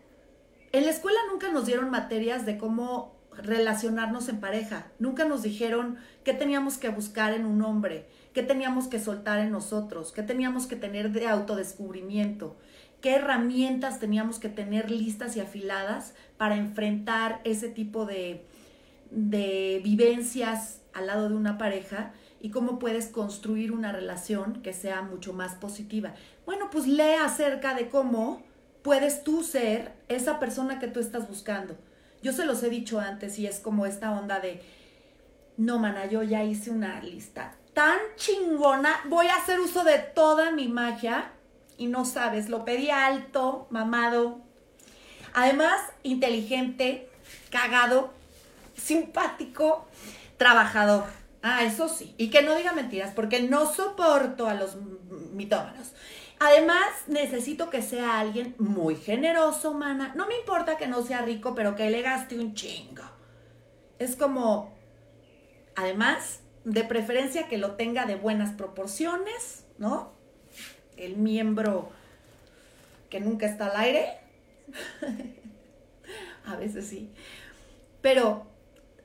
[0.72, 4.88] en la escuela nunca nos dieron materias de cómo relacionarnos en pareja.
[5.00, 9.52] Nunca nos dijeron qué teníamos que buscar en un hombre, qué teníamos que soltar en
[9.52, 12.58] nosotros, qué teníamos que tener de autodescubrimiento,
[13.02, 18.46] qué herramientas teníamos que tener listas y afiladas para enfrentar ese tipo de,
[19.10, 25.02] de vivencias al lado de una pareja y cómo puedes construir una relación que sea
[25.04, 26.16] mucho más positiva.
[26.46, 28.44] Bueno, pues lee acerca de cómo
[28.82, 31.78] puedes tú ser esa persona que tú estás buscando.
[32.22, 34.62] Yo se los he dicho antes y es como esta onda de,
[35.58, 40.52] no, mana, yo ya hice una lista tan chingona, voy a hacer uso de toda
[40.52, 41.32] mi magia
[41.78, 44.42] y no sabes, lo pedí alto, mamado.
[45.34, 47.10] Además, inteligente,
[47.50, 48.14] cagado,
[48.76, 49.88] simpático,
[50.38, 51.06] trabajador.
[51.42, 52.14] Ah, eso sí.
[52.18, 54.76] Y que no diga mentiras, porque no soporto a los
[55.34, 55.94] mitómanos.
[56.44, 60.12] Además, necesito que sea alguien muy generoso, mana.
[60.16, 63.04] No me importa que no sea rico, pero que le gaste un chingo.
[64.00, 64.74] Es como,
[65.76, 70.14] además, de preferencia que lo tenga de buenas proporciones, ¿no?
[70.98, 71.92] El miembro
[73.12, 74.18] que nunca está al aire.
[76.48, 77.12] a veces sí.
[78.02, 78.48] Pero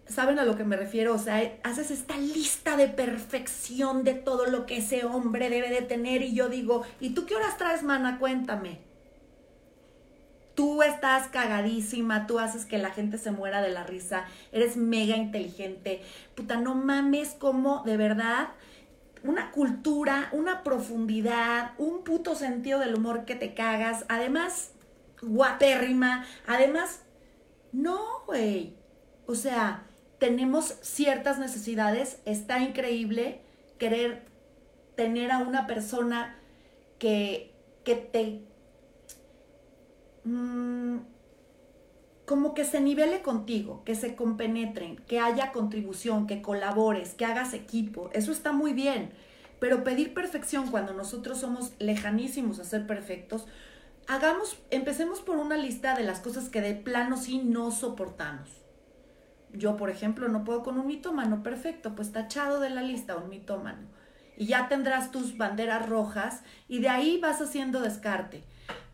[0.09, 1.14] ¿Saben a lo que me refiero?
[1.14, 5.83] O sea, haces esta lista de perfección de todo lo que ese hombre debe de
[5.83, 8.19] tener y yo digo, ¿y tú qué horas traes, mana?
[8.19, 8.79] Cuéntame.
[10.55, 15.16] Tú estás cagadísima, tú haces que la gente se muera de la risa, eres mega
[15.16, 16.03] inteligente.
[16.35, 18.49] Puta, no mames como de verdad
[19.23, 24.05] una cultura, una profundidad, un puto sentido del humor que te cagas.
[24.09, 24.71] Además,
[25.21, 26.25] guapérrima.
[26.47, 27.03] Además,
[27.73, 28.77] no, güey.
[29.27, 29.86] O sea,
[30.19, 33.41] tenemos ciertas necesidades, está increíble
[33.79, 34.25] querer
[34.95, 36.39] tener a una persona
[36.99, 37.53] que,
[37.85, 38.41] que te...
[40.25, 40.99] Mm,
[42.25, 47.55] como que se nivele contigo, que se compenetren, que haya contribución, que colabores, que hagas
[47.55, 48.11] equipo.
[48.13, 49.13] Eso está muy bien.
[49.61, 53.47] Pero pedir perfección cuando nosotros somos lejanísimos a ser perfectos,
[54.09, 58.56] hagamos, empecemos por una lista de las cosas que de plano sí no soportamos.
[59.53, 63.29] Yo, por ejemplo, no puedo con un mitómano, perfecto, pues tachado de la lista un
[63.29, 63.87] mitómano.
[64.37, 68.45] Y ya tendrás tus banderas rojas y de ahí vas haciendo descarte.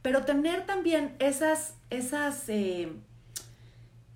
[0.02, 2.92] Pero tener también esas, esas eh,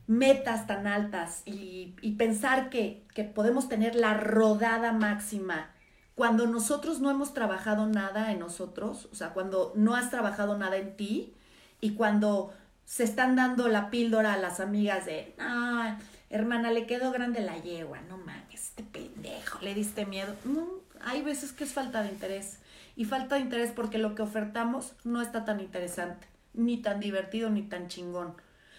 [0.06, 5.70] metas tan altas y, pensar que, que podemos tener la rodada máxima
[6.16, 10.78] cuando nosotros no hemos trabajado nada en nosotros, o sea, cuando no has trabajado nada
[10.78, 11.34] en ti
[11.80, 12.54] y cuando
[12.86, 15.98] se están dando la píldora a las amigas de, ah,
[16.30, 20.34] hermana, le quedó grande la yegua, no mames, este pendejo, le diste miedo.
[20.44, 20.66] No,
[21.00, 22.58] hay veces que es falta de interés.
[22.96, 27.50] Y falta de interés porque lo que ofertamos no está tan interesante, ni tan divertido,
[27.50, 28.34] ni tan chingón.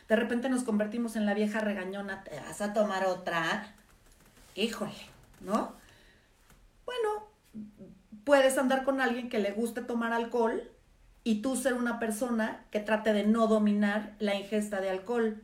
[0.07, 3.75] De repente nos convertimos en la vieja regañona, te vas a tomar otra.
[4.55, 4.91] Híjole,
[5.41, 5.73] ¿no?
[6.85, 7.27] Bueno,
[8.23, 10.63] puedes andar con alguien que le guste tomar alcohol
[11.23, 15.43] y tú ser una persona que trate de no dominar la ingesta de alcohol.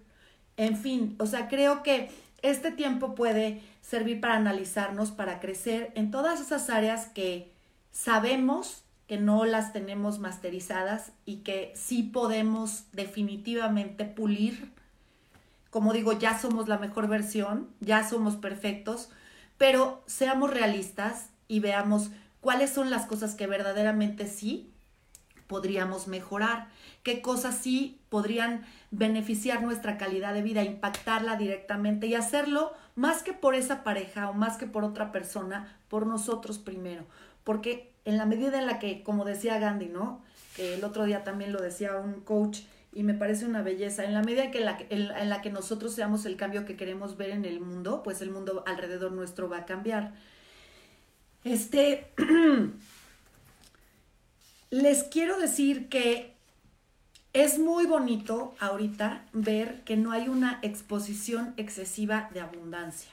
[0.57, 2.11] En fin, o sea, creo que
[2.41, 7.51] este tiempo puede servir para analizarnos, para crecer en todas esas áreas que
[7.91, 14.71] sabemos que no las tenemos masterizadas y que sí podemos definitivamente pulir.
[15.69, 19.09] Como digo, ya somos la mejor versión, ya somos perfectos,
[19.57, 22.11] pero seamos realistas y veamos
[22.41, 24.72] cuáles son las cosas que verdaderamente sí
[25.47, 26.67] podríamos mejorar,
[27.03, 33.34] qué cosas sí podrían beneficiar nuestra calidad de vida, impactarla directamente y hacerlo más que
[33.34, 37.06] por esa pareja o más que por otra persona, por nosotros primero.
[37.43, 40.21] Porque en la medida en la que, como decía Gandhi, ¿no?
[40.56, 42.62] Que el otro día también lo decía un coach
[42.93, 46.25] y me parece una belleza, en la medida que la, en la que nosotros seamos
[46.25, 49.65] el cambio que queremos ver en el mundo, pues el mundo alrededor nuestro va a
[49.65, 50.13] cambiar.
[51.43, 52.12] Este,
[54.73, 56.33] les quiero decir que
[57.31, 63.12] es muy bonito ahorita ver que no hay una exposición excesiva de abundancia.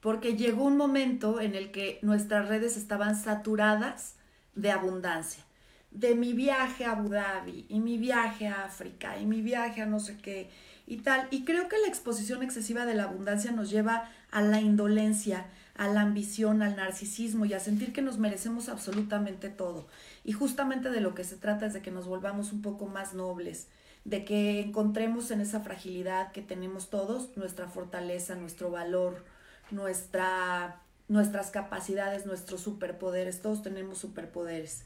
[0.00, 4.14] Porque llegó un momento en el que nuestras redes estaban saturadas
[4.54, 5.44] de abundancia.
[5.90, 9.86] De mi viaje a Abu Dhabi y mi viaje a África y mi viaje a
[9.86, 10.48] no sé qué
[10.86, 11.28] y tal.
[11.30, 15.44] Y creo que la exposición excesiva de la abundancia nos lleva a la indolencia,
[15.76, 19.86] a la ambición, al narcisismo y a sentir que nos merecemos absolutamente todo.
[20.22, 23.14] Y justamente de lo que se trata es de que nos volvamos un poco más
[23.14, 23.66] nobles,
[24.04, 29.24] de que encontremos en esa fragilidad que tenemos todos nuestra fortaleza, nuestro valor,
[29.70, 33.42] nuestra, nuestras capacidades, nuestros superpoderes.
[33.42, 34.84] Todos tenemos superpoderes.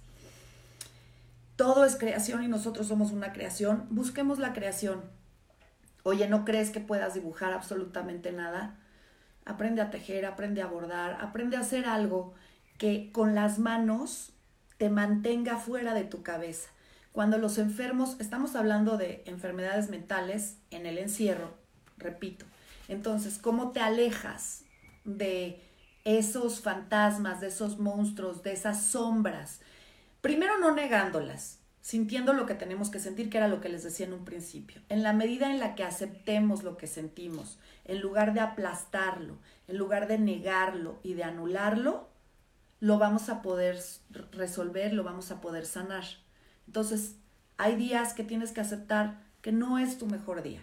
[1.57, 3.87] Todo es creación y nosotros somos una creación.
[3.90, 5.03] Busquemos la creación.
[6.05, 8.79] Oye, ¿no crees que puedas dibujar absolutamente nada?
[9.48, 12.34] Aprende a tejer, aprende a bordar, aprende a hacer algo
[12.76, 14.34] que con las manos
[14.76, 16.68] te mantenga fuera de tu cabeza.
[17.12, 21.54] Cuando los enfermos, estamos hablando de enfermedades mentales en el encierro,
[21.96, 22.44] repito.
[22.88, 24.64] Entonces, ¿cómo te alejas
[25.04, 25.62] de
[26.04, 29.62] esos fantasmas, de esos monstruos, de esas sombras?
[30.20, 34.04] Primero no negándolas, sintiendo lo que tenemos que sentir, que era lo que les decía
[34.04, 34.82] en un principio.
[34.90, 37.58] En la medida en la que aceptemos lo que sentimos,
[37.88, 42.09] en lugar de aplastarlo, en lugar de negarlo y de anularlo,
[42.81, 43.81] lo vamos a poder
[44.31, 46.05] resolver, lo vamos a poder sanar.
[46.66, 47.16] Entonces,
[47.57, 50.62] hay días que tienes que aceptar que no es tu mejor día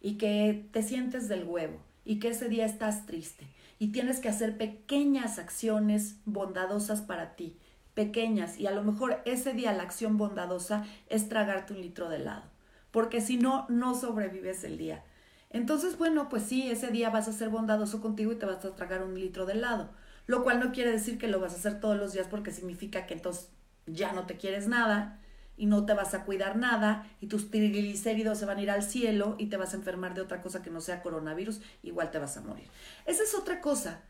[0.00, 4.28] y que te sientes del huevo y que ese día estás triste y tienes que
[4.28, 7.56] hacer pequeñas acciones bondadosas para ti,
[7.94, 12.16] pequeñas y a lo mejor ese día la acción bondadosa es tragarte un litro de
[12.16, 12.44] helado,
[12.90, 15.04] porque si no, no sobrevives el día.
[15.50, 18.76] Entonces, bueno, pues sí, ese día vas a ser bondadoso contigo y te vas a
[18.76, 19.90] tragar un litro de helado
[20.28, 23.06] lo cual no quiere decir que lo vas a hacer todos los días porque significa
[23.06, 23.48] que entonces
[23.86, 25.18] ya no te quieres nada
[25.56, 28.82] y no te vas a cuidar nada y tus triglicéridos se van a ir al
[28.82, 32.18] cielo y te vas a enfermar de otra cosa que no sea coronavirus, igual te
[32.18, 32.68] vas a morir.
[33.06, 34.02] Esa es otra cosa.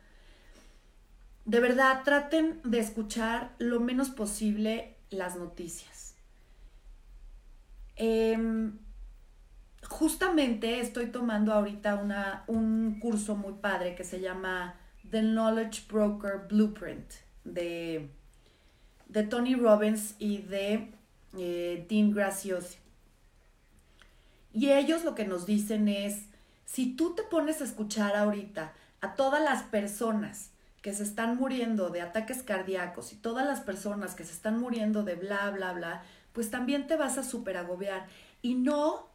[1.44, 6.16] De verdad, traten de escuchar lo menos posible las noticias.
[7.94, 8.76] Em,
[9.88, 14.74] justamente estoy tomando ahorita una, un curso muy padre que se llama
[15.10, 17.10] The Knowledge Broker Blueprint
[17.44, 18.10] de,
[19.08, 20.92] de Tony Robbins y de
[21.36, 22.76] eh, Dean Graciosi.
[24.52, 26.26] Y ellos lo que nos dicen es,
[26.64, 30.50] si tú te pones a escuchar ahorita a todas las personas
[30.82, 35.02] que se están muriendo de ataques cardíacos y todas las personas que se están muriendo
[35.02, 38.06] de bla, bla, bla, pues también te vas a super agobiar.
[38.42, 39.08] Y no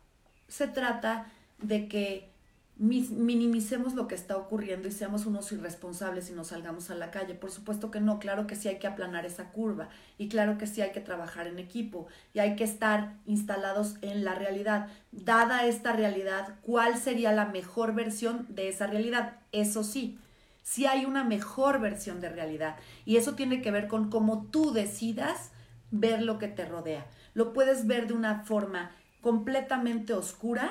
[0.47, 2.33] se trata de que
[2.75, 7.35] minimicemos lo que está ocurriendo y seamos unos irresponsables y nos salgamos a la calle.
[7.35, 10.65] Por supuesto que no, claro que sí hay que aplanar esa curva y claro que
[10.65, 14.87] sí hay que trabajar en equipo y hay que estar instalados en la realidad.
[15.11, 19.37] Dada esta realidad, ¿cuál sería la mejor versión de esa realidad?
[19.51, 20.19] Eso sí,
[20.63, 24.73] sí hay una mejor versión de realidad y eso tiene que ver con cómo tú
[24.73, 25.51] decidas
[25.91, 27.05] ver lo que te rodea.
[27.35, 28.91] Lo puedes ver de una forma
[29.23, 30.69] completamente oscura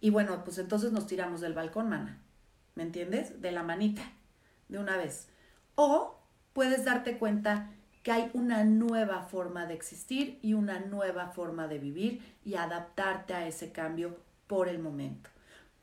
[0.00, 2.18] y bueno, pues entonces nos tiramos del balcón, mana.
[2.74, 3.40] ¿Me entiendes?
[3.40, 4.02] De la manita,
[4.68, 5.28] de una vez.
[5.76, 6.18] O
[6.52, 7.70] puedes darte cuenta
[8.02, 13.32] que hay una nueva forma de existir y una nueva forma de vivir y adaptarte
[13.32, 15.30] a ese cambio por el momento.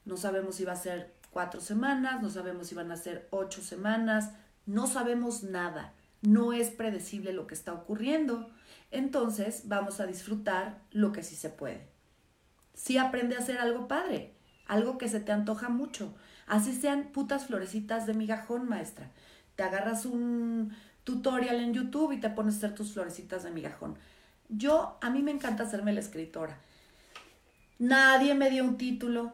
[0.04, 3.62] No sabemos si va a ser cuatro semanas, no sabemos si van a ser ocho
[3.62, 4.34] semanas,
[4.66, 8.50] no sabemos nada, no es predecible lo que está ocurriendo.
[8.92, 12.00] Entonces vamos a disfrutar lo que sí se puede
[12.80, 14.34] sí aprende a hacer algo padre,
[14.66, 16.14] algo que se te antoja mucho.
[16.48, 19.12] Así sean putas florecitas de migajón, maestra.
[19.56, 20.74] Te agarras un
[21.04, 23.98] tutorial en YouTube y te pones a hacer tus florecitas de migajón.
[24.48, 26.58] Yo, a mí me encanta hacerme la escritora.
[27.78, 29.34] Nadie me dio un título.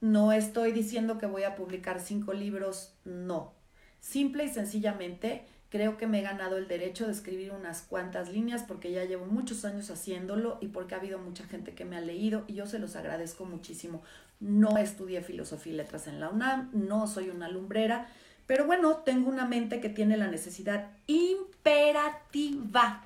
[0.00, 2.94] No estoy diciendo que voy a publicar cinco libros.
[3.04, 3.52] No.
[4.00, 8.62] Simple y sencillamente Creo que me he ganado el derecho de escribir unas cuantas líneas
[8.62, 12.00] porque ya llevo muchos años haciéndolo y porque ha habido mucha gente que me ha
[12.00, 14.02] leído y yo se los agradezco muchísimo.
[14.38, 18.06] No estudié filosofía y letras en la UNAM, no soy una lumbrera,
[18.46, 23.04] pero bueno, tengo una mente que tiene la necesidad imperativa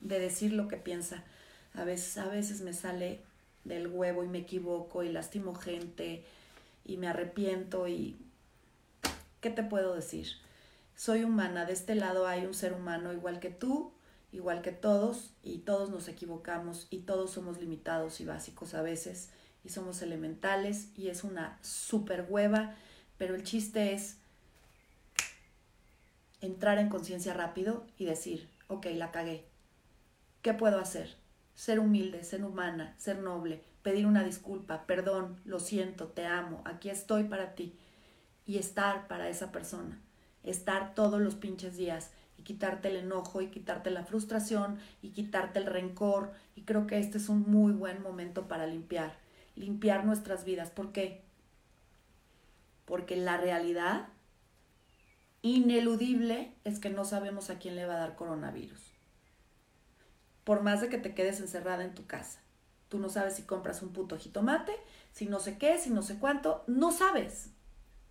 [0.00, 1.22] de decir lo que piensa.
[1.74, 3.20] A veces, a veces me sale
[3.64, 6.24] del huevo y me equivoco y lastimo gente
[6.84, 8.16] y me arrepiento y
[9.40, 10.26] ¿qué te puedo decir?
[10.96, 13.92] Soy humana, de este lado hay un ser humano igual que tú,
[14.32, 19.30] igual que todos, y todos nos equivocamos y todos somos limitados y básicos a veces,
[19.64, 22.74] y somos elementales, y es una super hueva,
[23.18, 24.18] pero el chiste es
[26.40, 29.44] entrar en conciencia rápido y decir, ok, la cagué.
[30.42, 31.16] ¿Qué puedo hacer?
[31.54, 36.90] Ser humilde, ser humana, ser noble, pedir una disculpa, perdón, lo siento, te amo, aquí
[36.90, 37.78] estoy para ti
[38.46, 40.03] y estar para esa persona
[40.44, 45.58] estar todos los pinches días y quitarte el enojo y quitarte la frustración y quitarte
[45.58, 46.32] el rencor.
[46.56, 49.14] Y creo que este es un muy buen momento para limpiar,
[49.56, 50.70] limpiar nuestras vidas.
[50.70, 51.22] ¿Por qué?
[52.84, 54.08] Porque la realidad
[55.42, 58.80] ineludible es que no sabemos a quién le va a dar coronavirus.
[60.44, 62.44] Por más de que te quedes encerrada en tu casa,
[62.94, 64.72] Tú no sabes si compras un puto jitomate,
[65.10, 67.50] si no sé qué, si no sé cuánto, no sabes.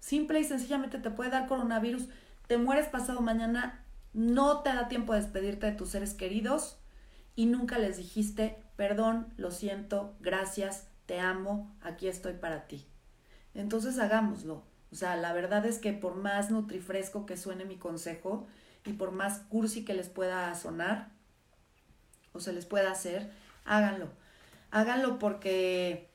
[0.01, 2.09] Simple y sencillamente te puede dar coronavirus,
[2.48, 3.84] te mueres pasado mañana,
[4.14, 6.78] no te da tiempo de despedirte de tus seres queridos
[7.36, 12.86] y nunca les dijiste, perdón, lo siento, gracias, te amo, aquí estoy para ti.
[13.54, 14.64] Entonces hagámoslo.
[14.91, 18.46] O sea, la verdad es que por más nutrifresco que suene mi consejo
[18.86, 21.10] y por más cursi que les pueda sonar
[22.34, 23.32] o se les pueda hacer,
[23.66, 24.10] háganlo.
[24.70, 26.10] Háganlo porque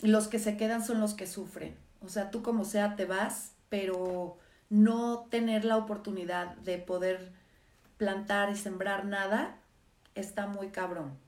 [0.00, 1.76] los que se quedan son los que sufren.
[2.00, 7.32] O sea, tú como sea te vas, pero no tener la oportunidad de poder
[7.96, 9.58] plantar y sembrar nada
[10.14, 11.18] está muy cabrón.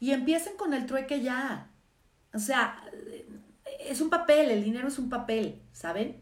[0.00, 1.70] Y empiecen con el trueque ya.
[2.32, 2.82] O sea,
[3.80, 6.20] es un papel, el dinero es un papel, ¿saben?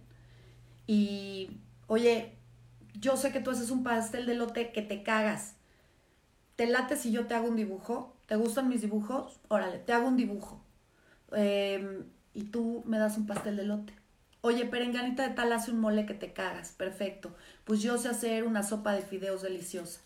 [0.87, 2.37] Y, oye,
[3.01, 5.55] yo sé que tú haces un pastel de lote que te cagas.
[6.57, 8.17] ¿Te late si yo te hago un dibujo?
[8.27, 9.41] ¿Te gustan mis dibujos?
[9.49, 10.63] Órale, te hago un dibujo.
[11.33, 12.05] Em,
[12.35, 13.95] y tú me das un pastel de lote.
[14.45, 16.73] Oye, perenganita de tal hace un mole que te cagas.
[16.73, 17.33] Perfecto.
[17.65, 20.01] Pues yo sé hacer una sopa de fideos deliciosa.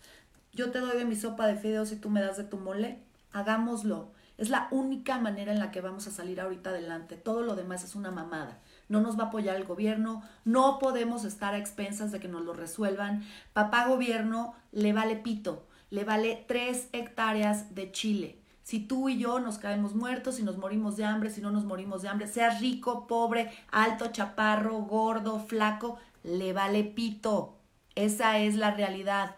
[0.53, 2.99] Yo te doy de mi sopa de fideos y tú me das de tu mole.
[3.31, 4.11] Hagámoslo.
[4.37, 7.15] Es la única manera en la que vamos a salir ahorita adelante.
[7.15, 8.59] Todo lo demás es una mamada.
[8.89, 12.43] No nos va a apoyar el gobierno, no podemos estar a expensas de que nos
[12.43, 13.23] lo resuelvan.
[13.53, 18.37] Papá gobierno le vale pito, le vale tres hectáreas de Chile.
[18.67, 21.63] Si tú y yo nos caemos muertos, si nos morimos de hambre, si no nos
[21.63, 27.55] morimos de hambre, sea rico, pobre, alto, chaparro, gordo, flaco, le vale pito.
[27.95, 29.37] Esa es la realidad.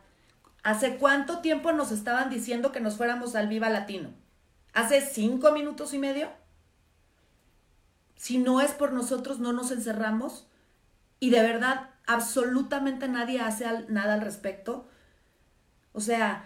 [0.63, 4.09] ¿Hace cuánto tiempo nos estaban diciendo que nos fuéramos al Viva Latino?
[4.73, 6.31] ¿Hace cinco minutos y medio?
[8.15, 10.47] Si no es por nosotros, no nos encerramos
[11.19, 14.89] y de verdad absolutamente nadie hace nada al respecto.
[15.93, 16.45] O sea,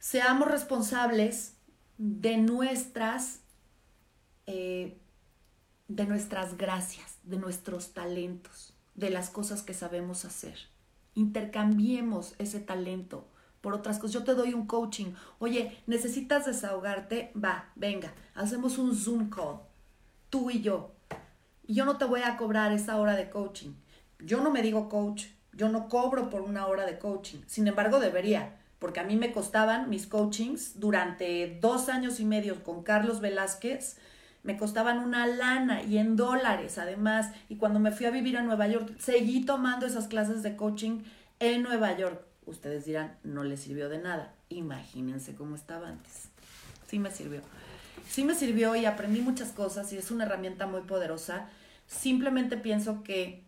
[0.00, 1.58] seamos responsables
[2.02, 3.42] de nuestras,
[4.46, 4.98] eh,
[5.86, 10.58] de nuestras gracias, de nuestros talentos, de las cosas que sabemos hacer.
[11.14, 13.28] Intercambiemos ese talento
[13.60, 14.14] por otras cosas.
[14.14, 15.12] Yo te doy un coaching.
[15.38, 17.30] Oye, necesitas desahogarte.
[17.36, 19.60] Va, venga, hacemos un Zoom call.
[20.28, 20.96] Tú y yo.
[21.68, 23.74] Yo no te voy a cobrar esa hora de coaching.
[24.18, 25.26] Yo no me digo coach.
[25.52, 27.42] Yo no cobro por una hora de coaching.
[27.46, 28.58] Sin embargo, debería.
[28.82, 33.96] Porque a mí me costaban mis coachings durante dos años y medio con Carlos Velázquez.
[34.42, 37.30] Me costaban una lana y en dólares además.
[37.48, 41.00] Y cuando me fui a vivir a Nueva York, seguí tomando esas clases de coaching
[41.38, 44.34] en Nueva York ustedes dirán, no le sirvió de nada.
[44.48, 46.28] Imagínense cómo estaba antes.
[46.86, 47.40] Sí me sirvió.
[48.08, 51.48] Sí me sirvió y aprendí muchas cosas y es una herramienta muy poderosa.
[51.86, 53.44] Simplemente pienso que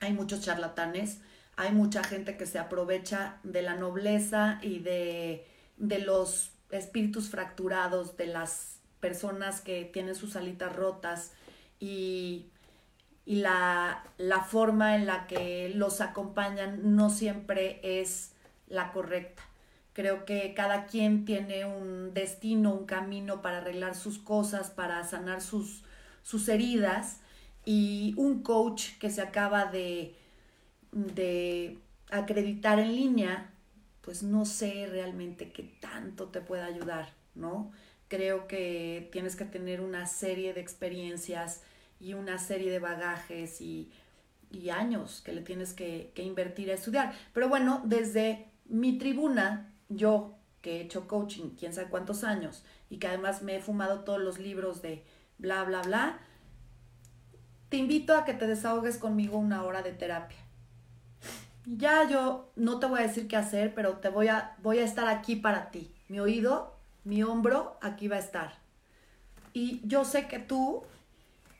[0.00, 1.18] hay muchos charlatanes,
[1.60, 5.46] hay mucha gente que se aprovecha de la nobleza y de,
[5.76, 11.32] de los espíritus fracturados, de las personas que tienen sus alitas rotas
[11.78, 12.50] y
[13.30, 18.32] y la, la forma en la que los acompañan no siempre es
[18.66, 19.44] la correcta.
[19.92, 25.42] Creo que cada quien tiene un destino, un camino para arreglar sus cosas, para sanar
[25.42, 25.84] sus,
[26.24, 27.20] sus heridas
[27.64, 30.16] y un coach que se acaba de,
[30.92, 31.78] de
[32.10, 33.52] acreditar en línea,
[34.00, 37.70] pues no sé realmente qué tanto te puede ayudar, ¿no?
[38.08, 41.62] Creo que tienes que tener una serie de experiencias
[42.00, 43.92] y una serie de bagajes y,
[44.72, 47.14] años que le tienes que, que, invertir a estudiar.
[47.32, 52.98] Pero bueno, desde mi tribuna, yo que he hecho coaching quién sabe cuántos años y
[52.98, 55.04] que además me he fumado todos los libros de
[55.38, 56.18] bla, bla, bla,
[57.68, 60.38] te invito a que te desahogues conmigo una hora de terapia.
[61.66, 64.84] Ya yo no te voy a decir qué hacer, pero te voy a, voy a
[64.84, 65.94] estar aquí para ti.
[66.08, 68.58] Mi oído, mi hombro, aquí va a estar.
[69.52, 70.84] Y yo sé que tú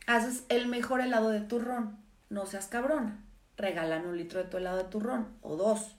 [0.06, 1.98] haces el mejor helado de turrón.
[2.28, 3.24] No seas cabrona.
[3.56, 5.96] Regálame un litro de tu helado de turrón o dos.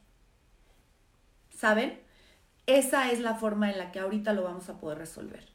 [1.55, 2.01] ¿Saben?
[2.65, 5.47] Esa es la forma en la que ahorita lo vamos a poder resolver.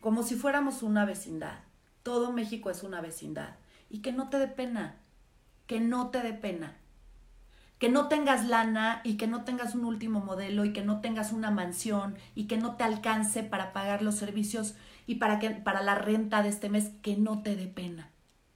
[0.00, 1.58] Como si fuéramos una vecindad.
[2.02, 3.56] Todo México es una vecindad.
[3.90, 4.96] Y que no te dé pena.
[5.66, 6.76] Que no te dé pena.
[7.80, 11.32] Que no tengas lana y que no tengas un último modelo y que no tengas
[11.32, 14.76] una mansión y que no te alcance para pagar los servicios
[15.08, 18.10] y para, que, para la renta de este mes, que no te dé pena.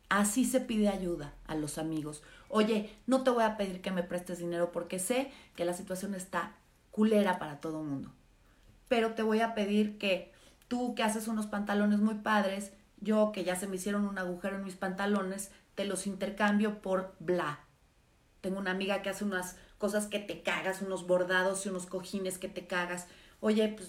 [0.08, 2.22] Así se pide ayuda a los amigos.
[2.48, 6.14] Oye, no te voy a pedir que me prestes dinero porque sé que la situación
[6.14, 6.52] está
[6.92, 8.12] culera para todo el mundo.
[8.86, 10.32] Pero te voy a pedir que
[10.68, 14.56] tú que haces unos pantalones muy padres, yo que ya se me hicieron un agujero
[14.56, 17.63] en mis pantalones, te los intercambio por bla.
[18.44, 22.36] Tengo una amiga que hace unas cosas que te cagas, unos bordados y unos cojines
[22.36, 23.06] que te cagas.
[23.40, 23.88] Oye, pues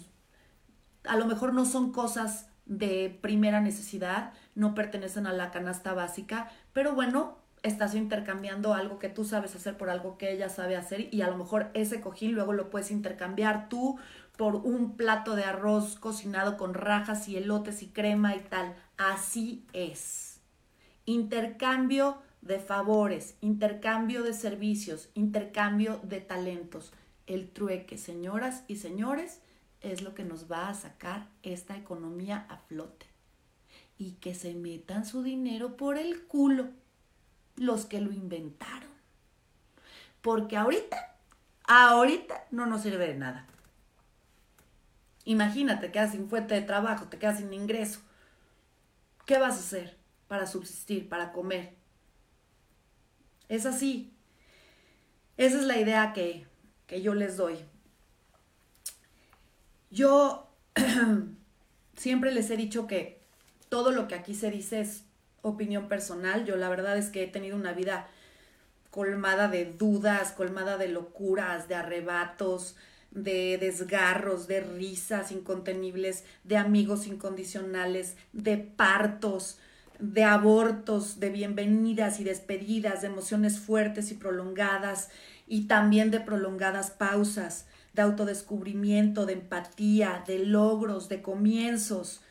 [1.03, 6.49] a lo mejor no son cosas de primera necesidad, no pertenecen a la canasta básica,
[6.71, 11.13] pero bueno, estás intercambiando algo que tú sabes hacer por algo que ella sabe hacer
[11.13, 13.99] y a lo mejor ese cojín luego lo puedes intercambiar tú
[14.37, 18.73] por un plato de arroz cocinado con rajas y elotes y crema y tal.
[18.95, 20.39] Así es.
[21.03, 26.93] Intercambio de favores, intercambio de servicios, intercambio de talentos.
[27.25, 29.41] El trueque, señoras y señores,
[29.81, 33.07] es lo que nos va a sacar esta economía a flote.
[33.97, 36.69] Y que se metan su dinero por el culo
[37.55, 38.91] los que lo inventaron.
[40.21, 41.15] Porque ahorita,
[41.63, 43.47] ahorita no nos sirve de nada.
[45.23, 48.01] Imagínate, te quedas sin fuente de trabajo, te quedas sin ingreso.
[49.25, 51.84] ¿Qué vas a hacer para subsistir, para comer?
[53.49, 54.13] Es así.
[55.37, 56.45] Esa es la idea que,
[56.87, 57.57] que yo les doy.
[59.91, 60.49] Yo
[61.95, 63.21] siempre les he dicho que
[63.69, 65.03] todo lo que aquí se dice es
[65.41, 66.45] opinión personal.
[66.45, 68.07] Yo la verdad es que he tenido una vida
[68.91, 72.75] colmada de dudas, colmada de locuras, de arrebatos,
[73.11, 79.59] de desgarros, de risas incontenibles, de amigos incondicionales, de partos,
[79.99, 85.09] de abortos, de bienvenidas y despedidas, de emociones fuertes y prolongadas,
[85.47, 92.21] y también de prolongadas pausas, de autodescubrimiento, de empatía, de logros, de comienzos.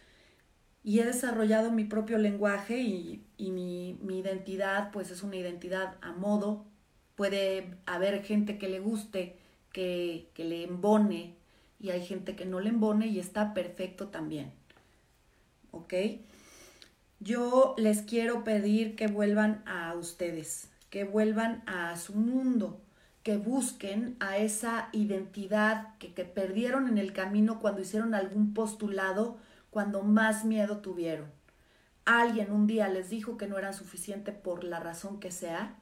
[0.83, 6.13] Y he desarrollado mi propio lenguaje y, mi, mi identidad, pues es una identidad a
[6.13, 6.67] modo.
[7.15, 9.37] Puede haber gente que le guste,
[9.73, 11.35] que, que le embone,
[11.81, 14.53] y hay gente que no le embone y está perfecto también.
[15.71, 15.95] ¿Ok?
[17.25, 22.83] Yo les quiero pedir que vuelvan a ustedes, que vuelvan a su mundo,
[23.23, 29.39] que busquen a esa identidad que, perdieron en el camino cuando hicieron algún postulado,
[29.71, 31.33] cuando más miedo tuvieron.
[32.05, 35.79] Alguien un día les dijo que no eran suficiente por la razón que sea,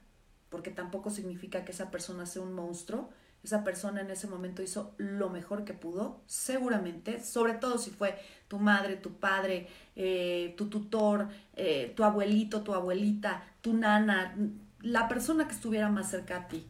[0.47, 3.09] porque tampoco significa que esa persona sea un monstruo.
[3.43, 8.17] Esa persona en ese momento hizo lo mejor que pudo, seguramente, sobre todo si fue
[8.47, 9.67] tu madre, tu padre,
[9.97, 14.33] eh, tu tutor, eh, tu abuelito, tu abuelita, tu nana,
[14.79, 16.65] la persona que estuviera más cerca a ti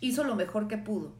[0.00, 1.14] hizo lo mejor que pudo.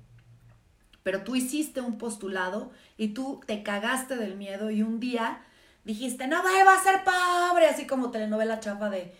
[1.02, 5.42] Pero tú hiciste un postulado y tú te cagaste del miedo y un día
[5.84, 9.14] dijiste, no vuelvo a ser pobre, así como telenovela chafa de,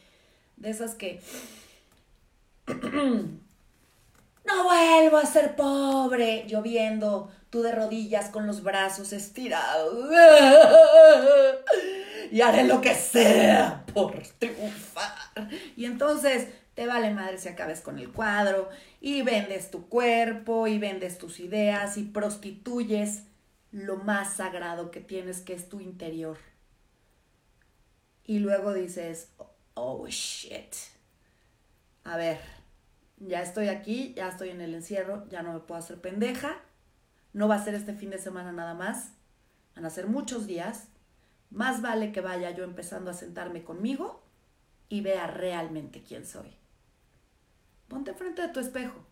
[0.58, 1.22] de esas que...
[4.44, 10.08] no vuelvo a ser pobre, lloviendo, tú de rodillas con los brazos estirados.
[12.30, 15.48] y haré lo que sea por triunfar.
[15.76, 18.68] Y entonces te vale madre si acabes con el cuadro
[19.00, 23.24] y vendes tu cuerpo y vendes tus ideas y prostituyes
[23.72, 26.38] lo más sagrado que tienes que es tu interior.
[28.24, 29.28] Y luego dices,
[29.74, 30.74] oh shit.
[32.04, 32.40] A ver,
[33.20, 36.56] ya estoy aquí, ya estoy en el encierro, ya no me puedo hacer pendeja.
[37.32, 39.12] No va a ser este fin de semana nada más.
[39.76, 40.88] Van a ser muchos días.
[41.50, 44.22] Más vale que vaya yo empezando a sentarme conmigo
[44.88, 46.56] y vea realmente quién soy.
[47.88, 49.04] Ponte frente de tu espejo.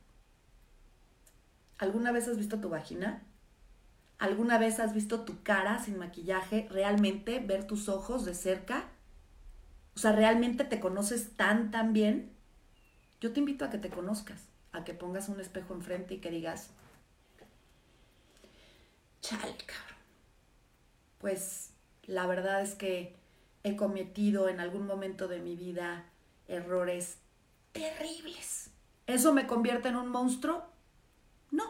[1.79, 3.23] ¿Alguna vez has visto tu vagina?
[4.19, 6.67] ¿Alguna vez has visto tu cara sin maquillaje?
[6.71, 8.89] ¿Realmente ver tus ojos de cerca?
[9.95, 12.38] O sea, ¿realmente te conoces tan, tan bien?
[13.21, 16.31] Yo te invito a que te conozcas, a que pongas un espejo enfrente y que
[16.31, 16.71] digas,
[19.21, 19.99] chale, cabrón.
[21.19, 21.71] Pues
[22.05, 23.17] la verdad es que
[23.65, 26.07] he cometido en algún momento de mi vida
[26.47, 27.19] errores
[27.73, 28.71] terribles.
[29.07, 30.65] ¿Eso me convierte en un monstruo?
[31.51, 31.65] No.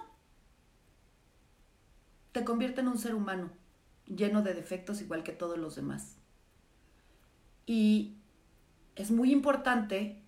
[2.33, 3.51] Te convierte en un ser humano,
[4.07, 6.17] lleno de defectos igual que todos los demás.
[7.65, 8.17] Y
[8.97, 10.23] es muy importante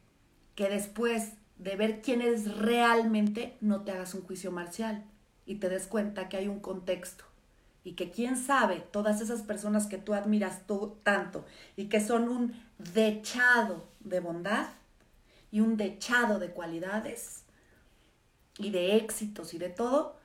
[0.61, 5.07] que después de ver quién eres realmente, no te hagas un juicio marcial
[5.47, 7.25] y te des cuenta que hay un contexto
[7.83, 11.47] y que quién sabe, todas esas personas que tú admiras tú, tanto
[11.79, 14.67] y que son un dechado de bondad,
[15.51, 17.45] y un dechado de cualidades
[18.59, 20.19] y de éxitos y de todo,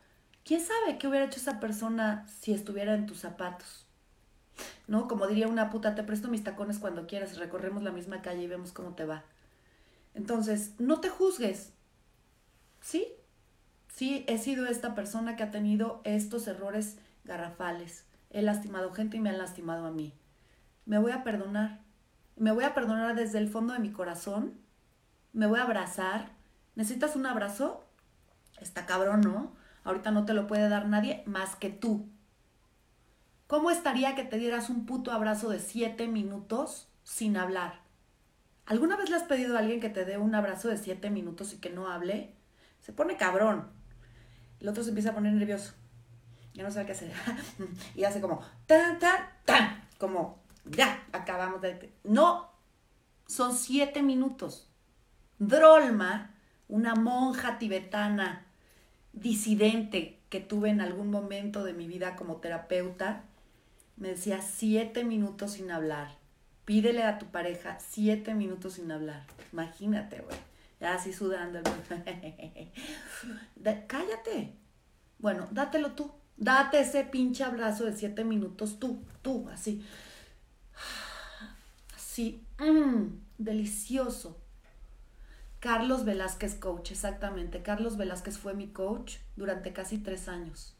[0.44, 3.86] ¿quién sabe qué hubiera hecho esa persona si estuviera en tus zapatos?
[4.86, 5.08] ¿No?
[5.08, 8.48] Como diría una puta, te presto mis tacones cuando quieras, recorremos la misma calle y
[8.48, 9.24] vemos cómo te va.
[10.16, 11.74] Entonces, no te juzgues.
[12.82, 13.08] ¿Sí?
[13.88, 18.06] Sí, he sido esta persona que ha tenido estos errores garrafales.
[18.32, 20.14] He lastimado gente y me han lastimado a mí.
[20.88, 21.82] Me voy a perdonar.
[22.36, 24.66] Me voy a perdonar desde el fondo de mi corazón
[25.36, 26.32] me voy a abrazar.
[26.76, 27.84] ¿Necesitas un abrazo?
[28.62, 29.52] Está cabrón, ¿no?
[29.84, 32.08] Ahorita no te lo puede dar nadie más que tú.
[33.46, 37.82] ¿Cómo estaría que te dieras un puto abrazo de siete minutos sin hablar?
[38.66, 41.54] ¿Alguna vez le has pedido a alguien que te dé un abrazo de siete minutos
[41.54, 42.34] y que no hable?
[42.82, 43.68] Se pone cabrón.
[44.60, 45.74] El otro se empieza a poner nervioso.
[46.54, 47.12] Ya no sabe qué hacer.
[47.96, 49.84] y hace como tan, tan, tan.
[49.98, 51.92] Como ya, acabamos de.
[52.04, 52.50] No,
[53.28, 54.70] son siete minutos.
[55.38, 56.34] Drolma,
[56.68, 58.46] una monja tibetana
[59.16, 63.24] disidente que tuve en algún momento de mi vida como terapeuta,
[63.98, 66.18] me decía siete minutos sin hablar.
[66.66, 69.26] Pídele a tu pareja siete minutos sin hablar.
[69.54, 70.38] Imagínate, güey.
[70.80, 71.60] Ya así sudando.
[73.88, 74.56] Cállate.
[75.20, 76.12] Bueno, dátelo tú.
[76.38, 79.86] Date ese pinche abrazo de siete minutos tú, tú, así.
[81.96, 82.44] Así.
[82.60, 84.42] Mmm, delicioso.
[85.66, 87.64] Carlos Velázquez Coach, exactamente.
[87.64, 90.76] Carlos Velázquez fue mi coach durante casi tres años.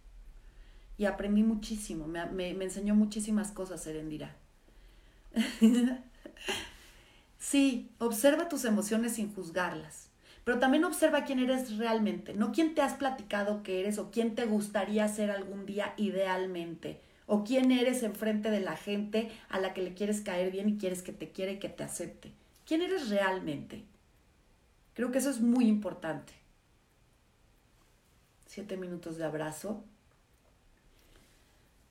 [0.98, 4.36] Y aprendí muchísimo, me, me, enseñó muchísimas cosas, Erendira.
[7.40, 10.10] sí, observa tus emociones sin juzgarlas,
[10.44, 14.36] pero también observa quién eres realmente, no quién te has platicado que eres o quién
[14.36, 19.74] te gustaría ser algún día idealmente, o quién eres enfrente de la gente a la
[19.74, 22.32] que le quieres caer bien y quieres que te quiera y que te acepte.
[22.66, 23.84] ¿Quién eres realmente?
[24.94, 26.34] Creo que eso es muy importante.
[28.46, 29.84] Siete minutos de abrazo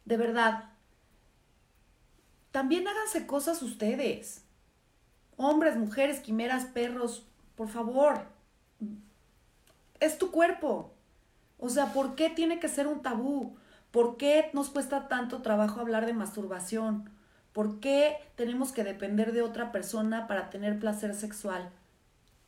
[0.04, 0.64] de verdad,
[2.54, 4.44] también háganse cosas ustedes.
[5.36, 7.26] Hombres, mujeres, quimeras, perros,
[7.56, 8.26] por favor.
[9.98, 10.94] Es tu cuerpo.
[11.58, 13.56] O sea, ¿por qué tiene que ser un tabú?
[13.90, 17.10] ¿Por qué nos cuesta tanto trabajo hablar de masturbación?
[17.52, 21.72] ¿Por qué tenemos que depender de otra persona para tener placer sexual?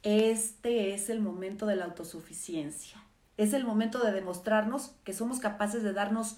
[0.04, 3.02] Este es el momento de la autosuficiencia.
[3.36, 6.36] Es el momento de demostrarnos que somos capaces de darnos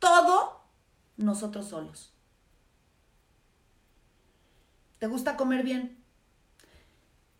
[0.00, 0.60] todo
[1.16, 2.12] nosotros solos.
[4.98, 5.96] ¿Te gusta comer bien?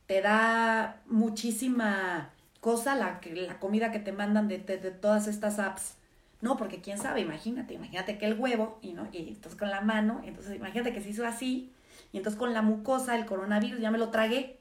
[0.07, 2.31] ¿Te da muchísima
[2.61, 5.97] cosa la, la comida que te mandan de, todas estas apps?
[6.41, 9.09] No, porque quién sabe, imagínate, imagínate que el huevo, y, ¿no?
[9.11, 11.73] y entonces con la mano, entonces imagínate que se hizo así,
[12.13, 14.61] y entonces con la mucosa, el coronavirus, ya me lo tragué.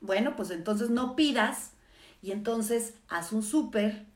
[0.00, 1.72] Bueno, pues entonces no pidas,
[2.22, 4.06] y entonces haz un súper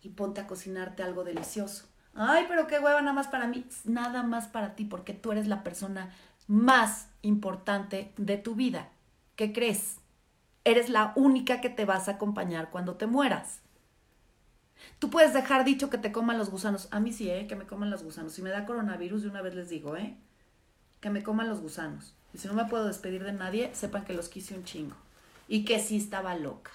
[0.00, 1.86] y ponte a cocinarte algo delicioso.
[2.14, 3.64] Ay, pero qué hueva nada más para mí.
[3.84, 6.10] Nada más para ti, porque tú eres la persona
[6.52, 8.90] más importante de tu vida.
[9.36, 9.96] ¿Qué crees?
[10.64, 13.62] Eres la única que te vas a acompañar cuando te mueras.
[14.98, 16.88] Tú puedes dejar dicho que te coman los gusanos.
[16.90, 17.46] A mí sí, ¿eh?
[17.46, 18.34] Que me coman los gusanos.
[18.34, 20.14] Si me da coronavirus, de una vez les digo, ¿eh?
[21.00, 22.14] Que me coman los gusanos.
[22.34, 24.96] Y si no me puedo despedir de nadie, sepan que los quise un chingo.
[25.48, 26.72] Y que sí estaba loca.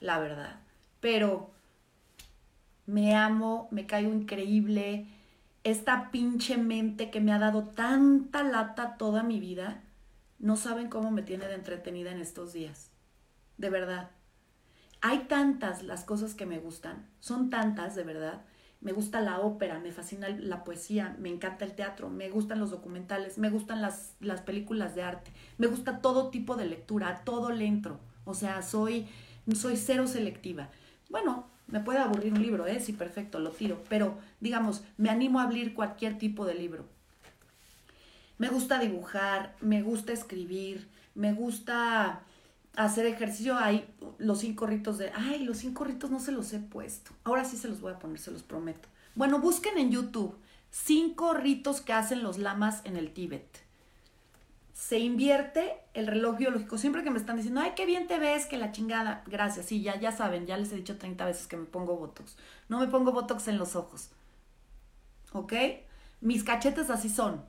[0.00, 0.58] La verdad.
[0.98, 1.52] Pero
[2.86, 5.06] me amo, me caigo increíble,
[5.66, 9.82] esta pinche mente que me ha dado tanta lata toda mi vida,
[10.38, 12.92] no saben cómo me tiene de entretenida en estos días.
[13.58, 14.10] De verdad.
[15.00, 18.44] Hay tantas las cosas que me gustan, son tantas, de verdad.
[18.80, 22.70] Me gusta la ópera, me fascina la poesía, me encanta el teatro, me gustan los
[22.70, 27.50] documentales, me gustan las, las películas de arte, me gusta todo tipo de lectura, todo
[27.50, 27.98] le entro.
[28.24, 29.08] O sea, soy,
[29.52, 30.70] soy cero selectiva.
[31.10, 32.80] Bueno, me puede aburrir un libro, ¿eh?
[32.80, 33.82] Sí, perfecto, lo tiro.
[33.88, 36.86] Pero, digamos, me animo a abrir cualquier tipo de libro.
[38.38, 42.20] Me gusta dibujar, me gusta escribir, me gusta
[42.76, 43.56] hacer ejercicio.
[43.56, 43.88] Hay
[44.18, 45.10] los cinco ritos de...
[45.14, 47.12] Ay, los cinco ritos no se los he puesto.
[47.24, 48.88] Ahora sí se los voy a poner, se los prometo.
[49.14, 50.36] Bueno, busquen en YouTube
[50.70, 53.65] cinco ritos que hacen los lamas en el Tíbet
[54.76, 56.76] se invierte el reloj biológico.
[56.76, 59.22] Siempre que me están diciendo, ay, qué bien te ves, que la chingada.
[59.26, 62.36] Gracias, sí, ya, ya saben, ya les he dicho 30 veces que me pongo Botox.
[62.68, 64.10] No me pongo Botox en los ojos.
[65.32, 65.54] ¿Ok?
[66.20, 67.42] Mis cachetes así son.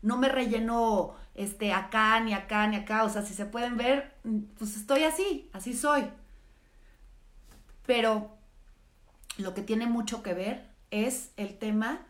[0.00, 3.04] No me relleno este, acá, ni acá, ni acá.
[3.04, 4.14] O sea, si se pueden ver,
[4.56, 6.08] pues estoy así, así soy.
[7.84, 8.38] Pero
[9.36, 12.06] lo que tiene mucho que ver es el tema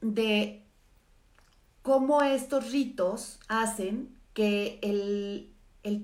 [0.00, 0.63] de
[1.84, 5.50] cómo estos ritos hacen que el,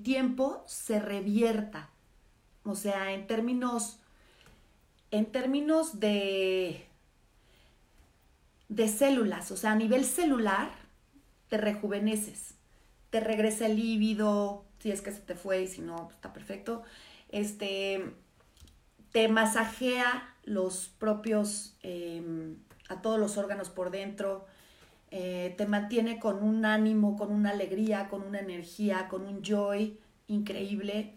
[0.03, 1.89] tiempo se revierta.
[2.63, 3.97] O sea, en términos,
[5.09, 6.85] en términos de,
[8.69, 10.69] de células, o sea, a nivel celular,
[11.49, 12.53] te rejuveneces,
[13.09, 16.31] te regresa el líbido, si es que se te fue y si no, pues, está
[16.31, 16.83] perfecto.
[17.29, 18.13] Este,
[19.11, 22.57] te masajea los propios, em,
[22.87, 24.45] a todos los órganos por dentro,
[25.11, 29.99] eh, te mantiene con un ánimo, con una alegría, con una energía, con un joy
[30.27, 31.15] increíble.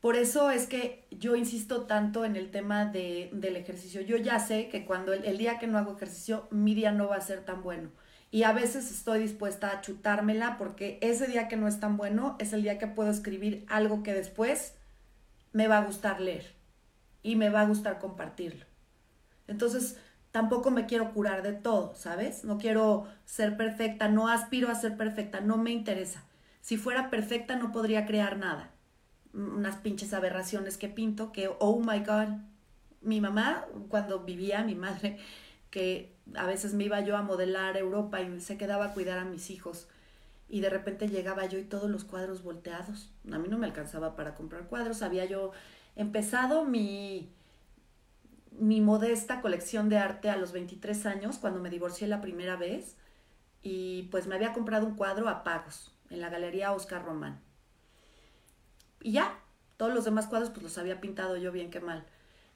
[0.00, 4.00] Por eso es que yo insisto tanto en el tema de, del ejercicio.
[4.00, 7.08] Yo ya sé que cuando el, el día que no hago ejercicio, mi día no
[7.08, 7.90] va a ser tan bueno.
[8.30, 12.36] Y a veces estoy dispuesta a chutármela porque ese día que no es tan bueno
[12.40, 14.74] es el día que puedo escribir algo que después
[15.52, 16.54] me va a gustar leer
[17.22, 18.64] y me va a gustar compartirlo.
[19.46, 19.98] Entonces,
[20.34, 22.42] tampoco me quiero curar de todo, ¿sabes?
[22.42, 26.24] No quiero ser perfecta, no aspiro a ser perfecta, no me interesa.
[26.60, 28.72] Si fuera perfecta no podría crear nada.
[29.32, 32.38] Unas pinches aberraciones que pinto, que, oh my god,
[33.00, 35.18] mi mamá, cuando vivía, mi madre,
[35.70, 39.24] que a veces me iba yo a modelar Europa y se quedaba a cuidar a
[39.24, 39.86] mis hijos.
[40.48, 43.12] Y de repente llegaba yo y todos los cuadros volteados.
[43.30, 45.02] A mí no me alcanzaba para comprar cuadros.
[45.02, 45.52] Había yo
[45.94, 47.30] empezado mi,
[48.58, 52.96] mi modesta colección de arte a los 23 años, cuando me divorcié la primera vez,
[53.62, 57.40] y pues me había comprado un cuadro a pagos en la Galería Oscar Román.
[59.00, 59.38] Y ya,
[59.76, 62.04] todos los demás cuadros pues los había pintado yo bien que mal.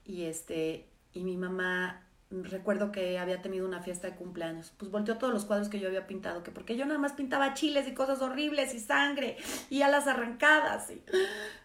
[0.05, 5.19] Y este, y mi mamá, recuerdo que había tenido una fiesta de cumpleaños, pues volteó
[5.19, 7.95] todos los cuadros que yo había pintado, que porque yo nada más pintaba chiles y
[7.95, 9.37] cosas horribles y sangre
[9.71, 11.03] y alas arrancadas, y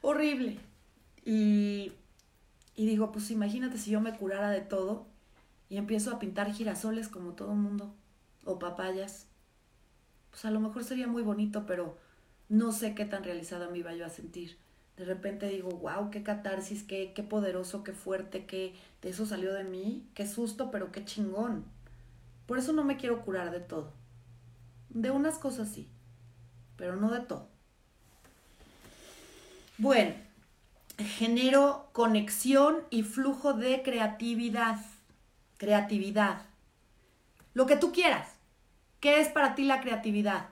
[0.01, 0.59] horrible.
[1.25, 1.93] Y
[2.75, 5.05] y digo, pues imagínate si yo me curara de todo
[5.69, 7.93] y empiezo a pintar girasoles como todo mundo,
[8.45, 9.27] o papayas.
[10.31, 11.97] Pues a lo mejor sería muy bonito, pero
[12.49, 14.57] no sé qué tan realizada me iba yo a sentir.
[14.97, 19.53] De repente digo, wow, qué catarsis, qué, qué poderoso, qué fuerte, qué de eso salió
[19.53, 21.65] de mí, qué susto, pero qué chingón.
[22.45, 23.91] Por eso no me quiero curar de todo.
[24.89, 25.87] De unas cosas sí,
[26.77, 27.47] pero no de todo.
[29.79, 30.13] Bueno,
[31.03, 34.77] genero conexión y flujo de creatividad.
[35.57, 36.41] Creatividad.
[37.53, 38.29] Lo que tú quieras.
[38.99, 40.49] ¿Qué es para ti la creatividad?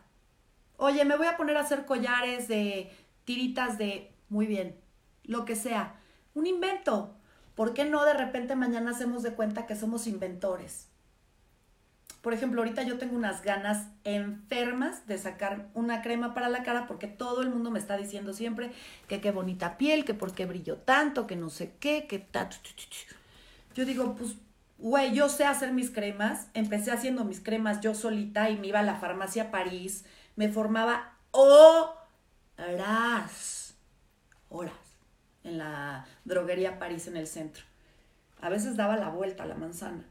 [0.78, 2.92] Oye, me voy a poner a hacer collares de
[3.26, 4.12] tiritas de...
[4.30, 4.80] Muy bien.
[5.24, 5.96] Lo que sea.
[6.34, 7.16] Un invento.
[7.56, 10.91] ¿Por qué no de repente mañana hacemos de cuenta que somos inventores?
[12.22, 16.86] Por ejemplo, ahorita yo tengo unas ganas enfermas de sacar una crema para la cara
[16.86, 18.72] porque todo el mundo me está diciendo siempre
[19.08, 22.48] que qué bonita piel, que por qué brillo tanto, que no sé qué, que ta.
[23.74, 24.36] Yo digo, pues,
[24.78, 26.48] güey, yo sé hacer mis cremas.
[26.54, 30.06] Empecé haciendo mis cremas yo solita y me iba a la farmacia París.
[30.36, 32.14] Me formaba horas,
[34.50, 34.76] horas
[35.44, 37.64] en la droguería París en el centro.
[38.42, 40.11] A veces daba la vuelta a la manzana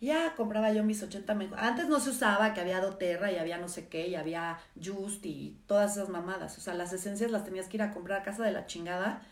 [0.00, 3.68] ya compraba yo mis 80 Antes no se usaba que había doTERRA y había no
[3.68, 6.56] sé qué y había Just y todas esas mamadas.
[6.56, 9.22] O sea, las esencias las tenías que ir a comprar a casa de la chingada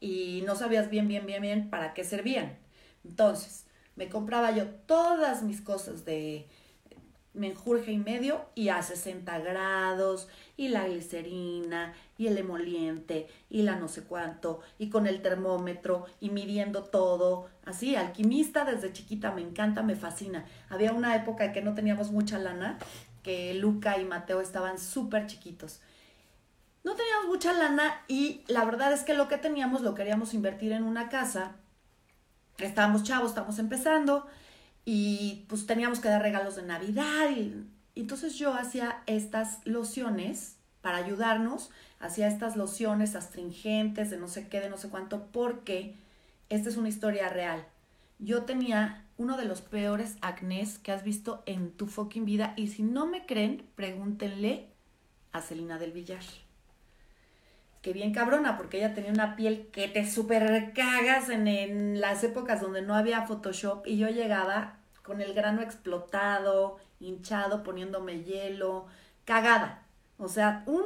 [0.00, 2.56] y no sabías bien, bien, bien, bien para qué servían.
[3.04, 3.66] Entonces,
[3.96, 6.48] me compraba yo todas mis cosas de
[7.34, 13.76] menjurje y medio y a 60 grados y la glicerina y el emoliente y la
[13.76, 17.48] no sé cuánto y con el termómetro y midiendo todo.
[17.64, 20.44] Así, alquimista desde chiquita, me encanta, me fascina.
[20.68, 22.78] Había una época que no teníamos mucha lana,
[23.22, 25.80] que Luca y Mateo estaban súper chiquitos.
[26.84, 30.72] No teníamos mucha lana y la verdad es que lo que teníamos lo queríamos invertir
[30.72, 31.56] en una casa.
[32.58, 34.26] Estábamos chavos, estábamos empezando
[34.84, 37.64] y pues teníamos que dar regalos de Navidad y,
[37.96, 41.70] entonces yo hacía estas lociones para ayudarnos,
[42.04, 45.94] hacía estas lociones astringentes de no sé qué, de no sé cuánto, porque
[46.50, 47.64] esta es una historia real.
[48.18, 52.68] Yo tenía uno de los peores acnés que has visto en tu fucking vida y
[52.68, 54.68] si no me creen, pregúntenle
[55.32, 56.22] a Celina del Villar.
[57.80, 62.22] Que bien cabrona, porque ella tenía una piel que te super cagas en, en las
[62.22, 68.86] épocas donde no había Photoshop y yo llegaba con el grano explotado, hinchado, poniéndome hielo,
[69.24, 69.86] cagada.
[70.18, 70.84] O sea, un...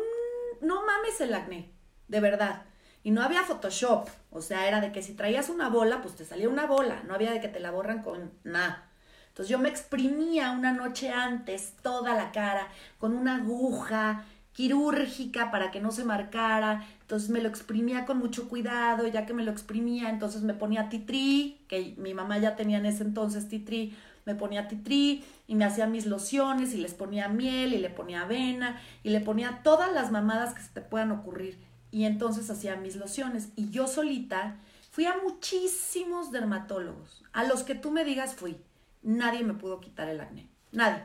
[0.60, 1.70] No mames el acné,
[2.08, 2.62] de verdad.
[3.02, 6.24] Y no había Photoshop, o sea, era de que si traías una bola, pues te
[6.24, 8.88] salía una bola, no había de que te la borran con nada.
[9.28, 14.24] Entonces yo me exprimía una noche antes toda la cara con una aguja
[14.58, 16.84] quirúrgica para que no se marcara.
[17.02, 20.88] Entonces me lo exprimía con mucho cuidado, ya que me lo exprimía, entonces me ponía
[20.88, 23.96] titri, que mi mamá ya tenía en ese entonces titri,
[24.28, 28.22] me ponía titri y me hacía mis lociones y les ponía miel y le ponía
[28.22, 31.58] avena y le ponía todas las mamadas que se te puedan ocurrir.
[31.90, 33.48] Y entonces hacía mis lociones.
[33.56, 34.56] Y yo solita
[34.90, 37.24] fui a muchísimos dermatólogos.
[37.32, 38.58] A los que tú me digas fui.
[39.02, 40.46] Nadie me pudo quitar el acné.
[40.72, 41.02] Nadie.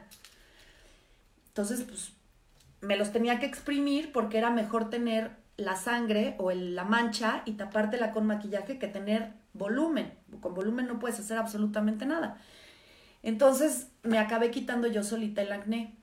[1.48, 2.12] Entonces, pues,
[2.82, 7.54] me los tenía que exprimir porque era mejor tener la sangre o la mancha y
[7.54, 10.14] tapártela con maquillaje que tener volumen.
[10.42, 12.38] Con volumen no puedes hacer absolutamente nada.
[13.24, 15.96] Entonces me acabé quitando yo solita el acné.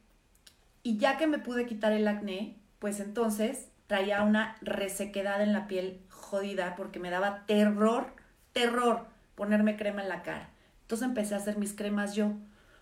[0.83, 5.69] Y ya que me pude quitar el acné, pues entonces traía una resequedad en la
[5.69, 8.15] piel jodida porque me daba terror,
[8.53, 10.51] terror ponerme crema en la cara.
[10.83, 12.33] Entonces empecé a hacer mis cremas yo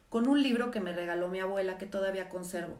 [0.08, 2.78] con un libro que me regaló mi abuela que todavía conservo.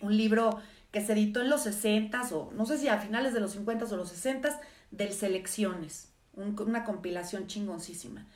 [0.00, 0.60] Un libro
[0.92, 3.86] que se editó en los 60 o no sé si a finales de los 50
[3.86, 4.60] o los 60
[4.90, 8.26] del Selecciones, una compilación chingoncísima.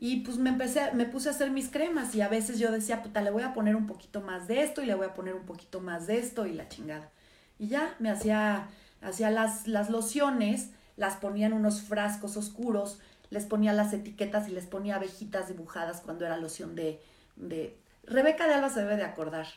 [0.00, 3.02] Y pues me empecé, me puse a hacer mis cremas y a veces yo decía,
[3.02, 5.34] puta, le voy a poner un poquito más de esto y le voy a poner
[5.34, 7.10] un poquito más de esto y la chingada.
[7.58, 8.68] Y ya me hacía,
[9.02, 14.52] hacía las, las lociones, las ponía en unos frascos oscuros, les ponía las etiquetas y
[14.52, 17.02] les ponía abejitas dibujadas cuando era loción de,
[17.34, 17.76] de...
[18.04, 19.48] Rebeca de Alba se debe de acordar,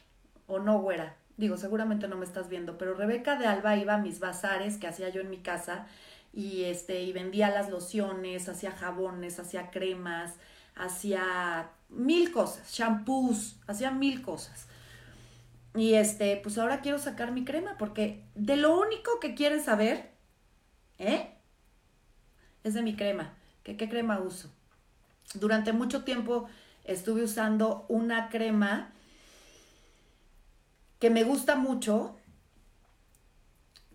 [0.47, 1.15] o no, güera.
[1.37, 4.87] Digo, seguramente no me estás viendo, pero Rebeca de Alba iba a mis bazares que
[4.87, 5.85] hacía yo en mi casa
[6.33, 10.35] y este y vendía las lociones, hacía jabones, hacía cremas,
[10.75, 14.67] hacía mil cosas, shampoos, hacía mil cosas.
[15.75, 20.11] Y este, pues ahora quiero sacar mi crema porque de lo único que quieren saber,
[20.97, 21.33] ¿eh?
[22.63, 23.33] Es de mi crema.
[23.63, 24.51] ¿Qué, qué crema uso?
[25.33, 26.47] Durante mucho tiempo
[26.83, 28.91] estuve usando una crema
[30.99, 32.15] que me gusta mucho,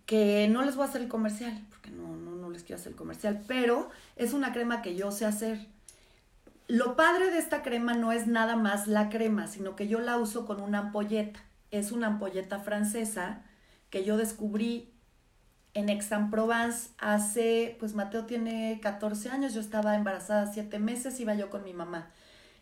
[0.07, 2.93] que no les voy a hacer el comercial, porque no, no, no les quiero hacer
[2.93, 5.67] el comercial, pero es una crema que yo sé hacer.
[6.69, 10.19] Lo padre de esta crema no es nada más la crema, sino que yo la
[10.19, 11.41] uso con una ampolleta.
[11.71, 13.43] Es una ampolleta francesa
[13.89, 14.93] que yo descubrí
[15.75, 21.51] en Aix-en-Provence hace, pues Mateo tiene 14 años, yo estaba embarazada 7 meses, iba yo
[21.51, 22.11] con mi mamá.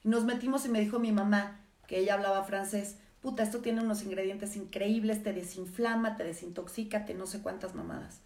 [0.03, 4.03] Nos metimos y me dijo mi mamá, que ella hablaba francés, puta, esto tiene unos
[4.03, 8.21] ingredientes increíbles, te desinflama, te desintoxica, te no sé cuántas mamadas.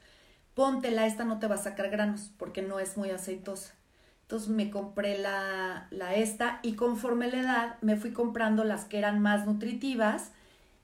[0.58, 3.74] Póntela, esta no te va a sacar granos porque no es muy aceitosa.
[4.22, 8.98] Entonces me compré la, la esta y conforme la edad me fui comprando las que
[8.98, 10.32] eran más nutritivas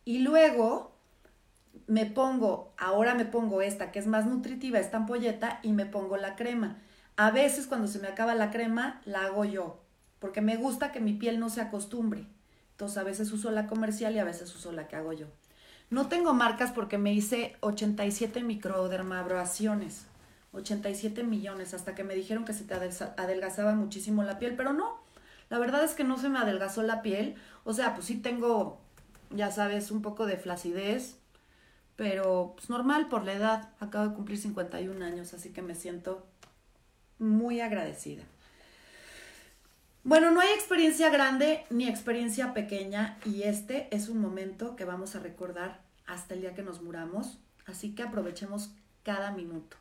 [0.04, 0.92] y luego
[1.88, 6.16] me pongo, ahora me pongo esta que es más nutritiva, esta ampolleta y me pongo
[6.18, 6.78] la crema.
[7.16, 9.80] A veces cuando se me acaba la crema la hago yo
[10.20, 12.28] porque me gusta que mi piel no se acostumbre.
[12.70, 15.26] Entonces a veces uso la comercial y a veces uso la que hago yo.
[15.94, 20.06] No tengo marcas porque me hice 87 microdermabrasiones,
[20.50, 24.98] 87 millones, hasta que me dijeron que se te adelgazaba muchísimo la piel, pero no,
[25.50, 27.36] la verdad es que no se me adelgazó la piel.
[27.62, 28.80] O sea, pues sí tengo,
[29.30, 31.14] ya sabes, un poco de flacidez,
[31.94, 33.68] pero pues normal por la edad.
[33.78, 36.26] Acabo de cumplir 51 años, así que me siento
[37.20, 38.24] muy agradecida.
[40.02, 45.14] Bueno, no hay experiencia grande ni experiencia pequeña y este es un momento que vamos
[45.14, 49.76] a recordar hasta el día que nos muramos, así que aprovechemos cada minuto,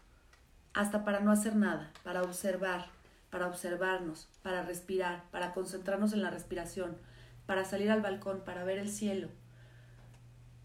[0.73, 2.87] hasta para no hacer nada, para observar,
[3.29, 6.97] para observarnos, para respirar, para concentrarnos en la respiración,
[7.45, 9.29] para salir al balcón, para ver el cielo,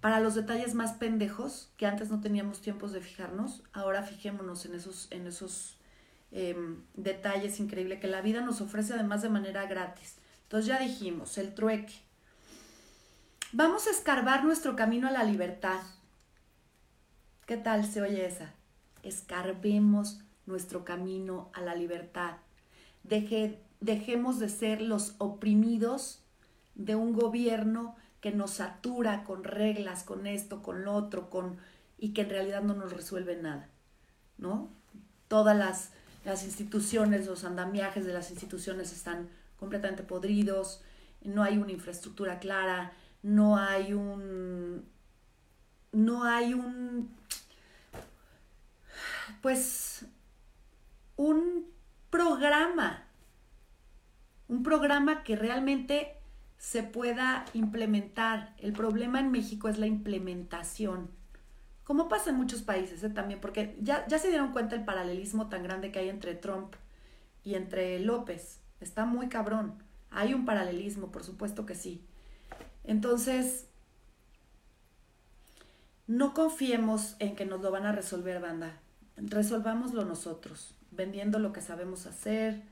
[0.00, 4.74] para los detalles más pendejos que antes no teníamos tiempos de fijarnos, ahora fijémonos en
[4.74, 5.78] esos, en esos
[6.30, 10.16] Em, detalles increíble que la vida nos ofrece además de manera gratis.
[10.42, 11.94] Entonces ya dijimos, el trueque.
[13.52, 15.80] Vamos a escarbar nuestro camino a la libertad.
[17.46, 18.52] ¿Qué tal se oye esa?
[19.02, 22.36] Escarbemos nuestro camino a la libertad.
[23.04, 26.20] Deje, dejemos de ser los oprimidos
[26.74, 31.56] de un gobierno que nos satura con reglas, con esto, con lo otro, con
[31.96, 33.68] y que en realidad no nos resuelve nada,
[34.36, 34.68] ¿no?
[35.28, 35.90] Todas las
[36.24, 39.28] las instituciones, los andamiajes de las instituciones están
[39.58, 40.82] completamente podridos,
[41.22, 42.92] no hay una infraestructura clara,
[43.22, 44.86] no hay un
[45.92, 47.10] no hay un
[49.40, 50.06] pues
[51.16, 51.66] un
[52.10, 53.04] programa
[54.48, 56.14] un programa que realmente
[56.56, 58.54] se pueda implementar.
[58.58, 61.10] El problema en México es la implementación
[61.88, 63.08] como pasa en muchos países ¿eh?
[63.08, 66.74] también, porque ya, ya se dieron cuenta el paralelismo tan grande que hay entre Trump
[67.44, 68.60] y entre López.
[68.78, 69.82] Está muy cabrón.
[70.10, 72.04] Hay un paralelismo, por supuesto que sí.
[72.88, 73.68] Entonces,
[76.08, 78.80] no confiemos en que nos lo van a resolver, banda.
[79.16, 82.62] Resolvámoslo nosotros, vendiendo lo que sabemos hacer,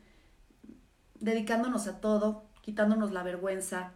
[1.21, 3.93] dedicándonos a todo, quitándonos la vergüenza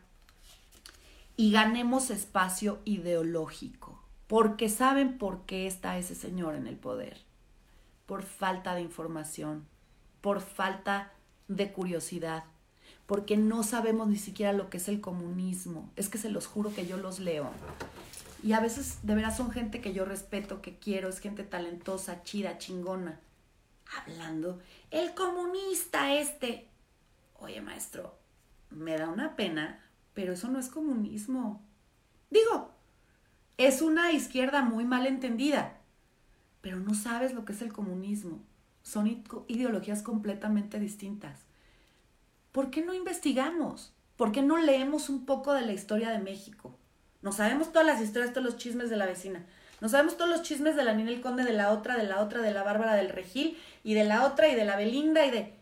[1.37, 7.17] y ganemos espacio ideológico porque saben por qué está ese señor en el poder.
[8.05, 9.67] Por falta de información,
[10.21, 11.13] por falta
[11.49, 12.45] de curiosidad,
[13.11, 15.91] porque no sabemos ni siquiera lo que es el comunismo.
[15.97, 17.51] Es que se los juro que yo los leo.
[18.45, 22.23] Y a veces de veras son gente que yo respeto, que quiero, es gente talentosa,
[22.23, 23.19] chida, chingona.
[23.99, 24.61] Hablando,
[24.93, 26.69] el comunista este.
[27.41, 28.17] Oye, maestro,
[28.71, 29.85] me da una pena,
[30.15, 31.61] pero eso no es comunismo.
[32.31, 32.71] Digo,
[33.57, 35.81] es una izquierda muy mal entendida.
[36.61, 38.39] pero no sabes lo que es el comunismo.
[38.85, 39.09] Son
[39.49, 41.50] ideologías completamente distintas.
[42.53, 43.93] ¿Por qué no investigamos?
[44.17, 46.77] ¿Por qué no leemos un poco de la historia de México?
[47.23, 49.47] No sabemos todas las historias, todos los chismes de la vecina.
[49.81, 52.43] No sabemos todos los chismes de la Ninel Conde, de la otra, de la otra,
[52.43, 55.55] de la Bárbara del Regil, y de la otra, y de la Belinda, y de...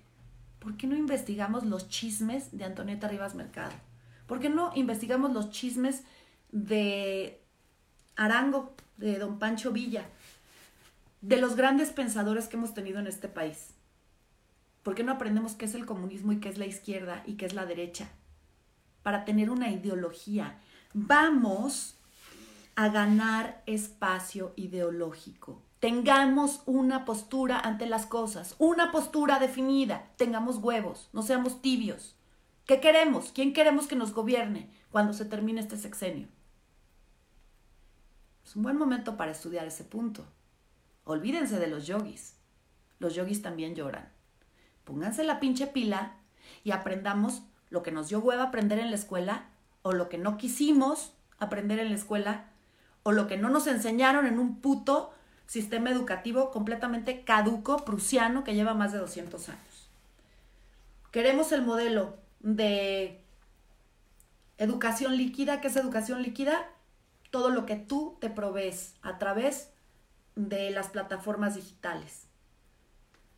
[0.58, 3.72] ¿Por qué no investigamos los chismes de Antonieta Rivas Mercado?
[4.26, 6.02] ¿Por qué no investigamos los chismes
[6.50, 7.40] de
[8.16, 10.04] Arango, de don Pancho Villa,
[11.20, 13.70] de los grandes pensadores que hemos tenido en este país?
[14.88, 17.44] ¿Por qué no aprendemos qué es el comunismo y qué es la izquierda y qué
[17.44, 18.08] es la derecha?
[19.02, 20.62] Para tener una ideología.
[20.94, 21.98] Vamos
[22.74, 25.60] a ganar espacio ideológico.
[25.78, 30.10] Tengamos una postura ante las cosas, una postura definida.
[30.16, 32.16] Tengamos huevos, no seamos tibios.
[32.64, 33.30] ¿Qué queremos?
[33.34, 36.28] ¿Quién queremos que nos gobierne cuando se termine este sexenio?
[38.42, 40.24] Es un buen momento para estudiar ese punto.
[41.04, 42.38] Olvídense de los yogis.
[43.00, 44.16] Los yogis también lloran.
[44.88, 46.14] Pónganse la pinche pila
[46.64, 49.44] y aprendamos lo que nos dio hueva aprender en la escuela
[49.82, 52.46] o lo que no quisimos aprender en la escuela
[53.02, 55.12] o lo que no nos enseñaron en un puto
[55.46, 59.90] sistema educativo completamente caduco, prusiano, que lleva más de 200 años.
[61.10, 63.22] Queremos el modelo de
[64.56, 65.60] educación líquida.
[65.60, 66.66] ¿Qué es educación líquida?
[67.28, 69.70] Todo lo que tú te provees a través
[70.34, 72.26] de las plataformas digitales.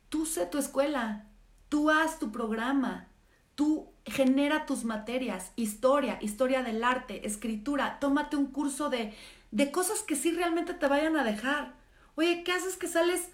[0.07, 1.25] Tú sé tu escuela,
[1.71, 3.07] tú haz tu programa,
[3.55, 9.15] tú genera tus materias, historia, historia del arte, escritura, tómate un curso de,
[9.51, 11.75] de cosas que sí realmente te vayan a dejar.
[12.15, 13.29] Oye, ¿qué haces que sales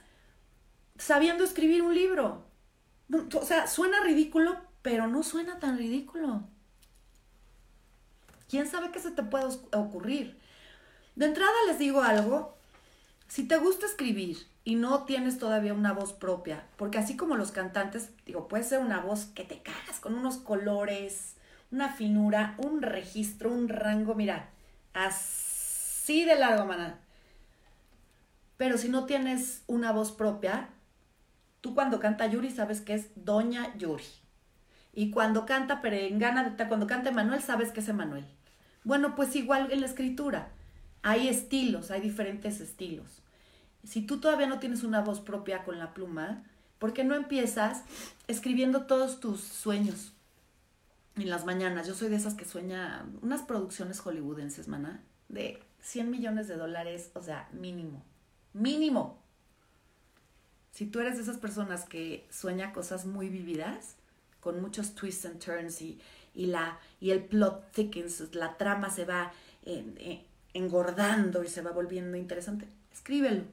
[0.99, 2.45] sabiendo escribir un libro?
[3.11, 6.43] O sea, suena ridículo, pero no suena tan ridículo.
[8.47, 10.37] ¿Quién sabe qué se te puede ocurrir?
[11.15, 12.55] De entrada les digo algo,
[13.27, 17.53] si te gusta escribir y no tienes todavía una voz propia, porque así como los
[17.53, 21.37] cantantes, digo, puede ser una voz que te cagas con unos colores,
[21.71, 24.49] una finura, un registro, un rango, mira,
[24.93, 26.99] así de largo, maná.
[28.57, 30.67] Pero si no tienes una voz propia,
[31.61, 34.03] tú cuando canta Yuri sabes que es Doña Yuri.
[34.91, 38.25] Y cuando canta Perengana, cuando canta Emanuel, sabes que es Emanuel.
[38.83, 40.49] Bueno, pues igual en la escritura.
[41.03, 43.21] Hay estilos, hay diferentes estilos.
[43.87, 46.43] Si tú todavía no tienes una voz propia con la pluma,
[46.77, 47.83] ¿por qué no empiezas
[48.27, 50.11] escribiendo todos tus sueños
[51.15, 51.87] en las mañanas?
[51.87, 57.11] Yo soy de esas que sueña unas producciones hollywoodenses, maná, de 100 millones de dólares,
[57.13, 58.03] o sea, mínimo.
[58.51, 59.23] Mínimo.
[60.73, 63.95] Si tú eres de esas personas que sueña cosas muy vividas,
[64.41, 65.97] con muchos twists and turns y,
[66.35, 69.31] la, y el plot thickens, la trama se va
[70.53, 72.67] engordando y se va volviendo interesante.
[72.91, 73.43] Escríbelo.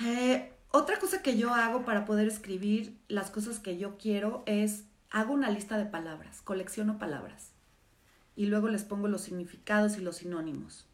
[0.00, 4.84] Eh, otra cosa que yo hago para poder escribir las cosas que yo quiero es
[5.10, 7.52] hago una lista de palabras, colecciono palabras
[8.34, 10.86] y luego les pongo los significados y los sinónimos.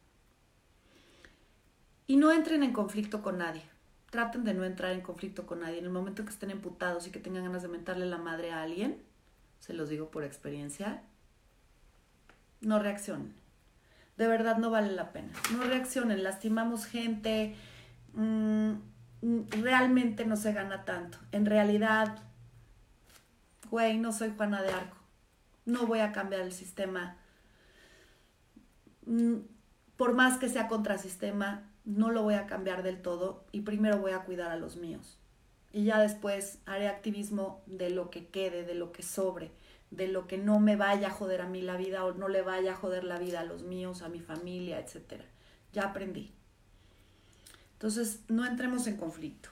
[2.07, 3.63] Y no entren en conflicto con nadie
[4.11, 5.79] traten de no entrar en conflicto con nadie.
[5.79, 8.63] En el momento que estén emputados y que tengan ganas de mentarle la madre a
[8.63, 9.01] alguien,
[9.61, 11.03] se los digo por experiencia,
[12.61, 13.35] no reaccionen.
[14.17, 15.33] De verdad no vale la pena.
[15.53, 17.55] No reaccionen, lastimamos gente,
[18.15, 18.73] mm,
[19.63, 21.19] realmente no se gana tanto.
[21.33, 22.19] En realidad,
[23.71, 24.97] güey, no soy Juana de Arco.
[25.67, 27.17] No voy a cambiar el sistema.
[29.07, 29.37] Mm,
[29.97, 34.13] por más que sea contrasistema, no lo voy a cambiar del todo y primero voy
[34.13, 35.19] a cuidar a los míos.
[35.73, 39.53] Y ya después haré activismo de lo que quede, de lo que sobre,
[39.91, 42.43] de lo que no me vaya a joder a mí la vida o no le
[42.43, 45.23] vaya a joder la vida a los míos, a mi familia, etc.
[45.73, 46.33] Ya aprendí.
[47.81, 49.49] Entonces, no entremos en conflicto.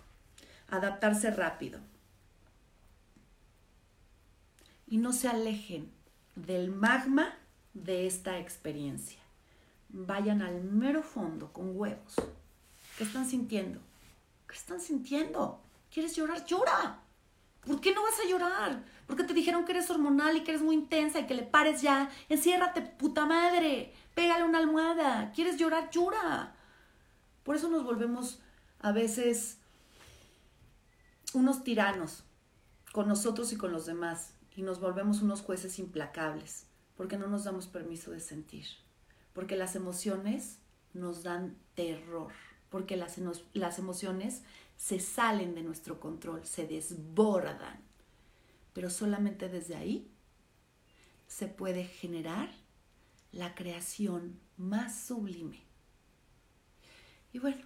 [0.69, 1.81] Adaptarse rápido.
[4.87, 5.91] Y no se alejen
[6.37, 7.35] del magma
[7.73, 9.19] de esta experiencia
[9.89, 12.15] vayan al mero fondo con huevos.
[12.97, 13.81] ¿Qué están sintiendo?
[14.47, 15.61] ¿Qué están sintiendo?
[15.93, 16.45] ¿Quieres llorar?
[16.45, 17.01] Llora.
[17.65, 18.85] ¿Por qué no vas a llorar?
[19.07, 21.83] Porque te dijeron que eres hormonal y que eres muy intensa y que le pares
[21.83, 22.11] ya.
[22.29, 23.93] Enciérrate, puta madre.
[24.15, 25.33] Pégale una almohada.
[25.35, 25.91] ¿Quieres llorar?
[25.91, 26.55] Llora.
[27.49, 28.41] Por eso nos volvemos
[28.79, 29.57] a veces
[31.33, 32.25] unos tiranos
[32.93, 34.35] con nosotros y con los demás.
[34.55, 38.67] Y nos volvemos unos jueces implacables porque no nos damos permiso de sentir
[39.33, 40.59] porque las emociones
[40.93, 42.33] nos dan terror,
[42.69, 43.17] porque las,
[43.55, 44.43] las emociones
[44.77, 47.81] se salen de nuestro control, se desbordan,
[48.75, 50.11] pero solamente desde ahí
[51.29, 52.51] se puede generar
[53.33, 55.68] la creación más sublime.
[57.33, 57.59] Y bueno,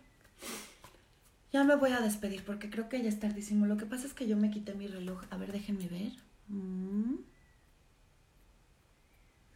[1.52, 3.66] Ya me voy a despedir porque creo que ya es tardísimo.
[3.66, 5.22] Lo que pasa es que yo me quité mi reloj.
[5.30, 6.12] A ver, déjenme ver.
[6.48, 7.16] Mm.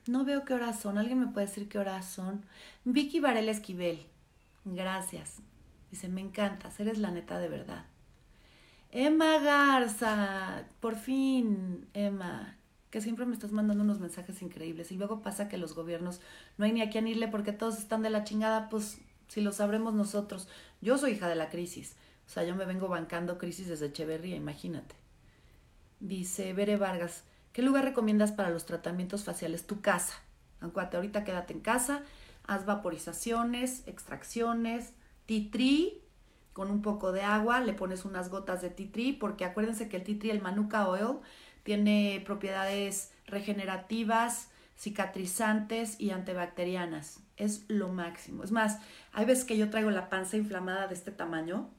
[0.07, 0.99] No veo qué horas son.
[0.99, 2.45] ¿Alguien me puede decir qué horas son?
[2.85, 4.07] Vicky Varela Esquivel.
[4.65, 5.39] Gracias.
[5.91, 6.79] Dice, me encantas.
[6.81, 7.87] Eres la neta de verdad.
[8.93, 10.65] Emma Garza.
[10.81, 12.57] Por fin, Emma.
[12.91, 14.93] Que siempre me estás mandando unos mensajes increíbles.
[14.93, 16.21] Y luego pasa que los gobiernos
[16.59, 18.69] no hay ni a quién irle porque todos están de la chingada.
[18.69, 20.49] Pues si lo sabremos nosotros.
[20.81, 21.97] Yo soy hija de la crisis.
[22.27, 24.95] O sea, yo me vengo bancando crisis desde Echeverría, imagínate.
[26.01, 29.67] Dice Bere Vargas, ¿qué lugar recomiendas para los tratamientos faciales?
[29.67, 30.15] Tu casa.
[30.61, 32.03] Acuérdate, ahorita quédate en casa,
[32.47, 34.93] haz vaporizaciones, extracciones,
[35.27, 36.03] titri
[36.53, 40.05] con un poco de agua, le pones unas gotas de titri, porque acuérdense que el
[40.05, 41.19] titri, el manuka oil,
[41.65, 47.21] tiene propiedades regenerativas, cicatrizantes y antibacterianas.
[47.37, 48.45] Es lo máximo.
[48.45, 48.81] Es más,
[49.13, 51.71] hay veces que yo traigo la panza inflamada de este tamaño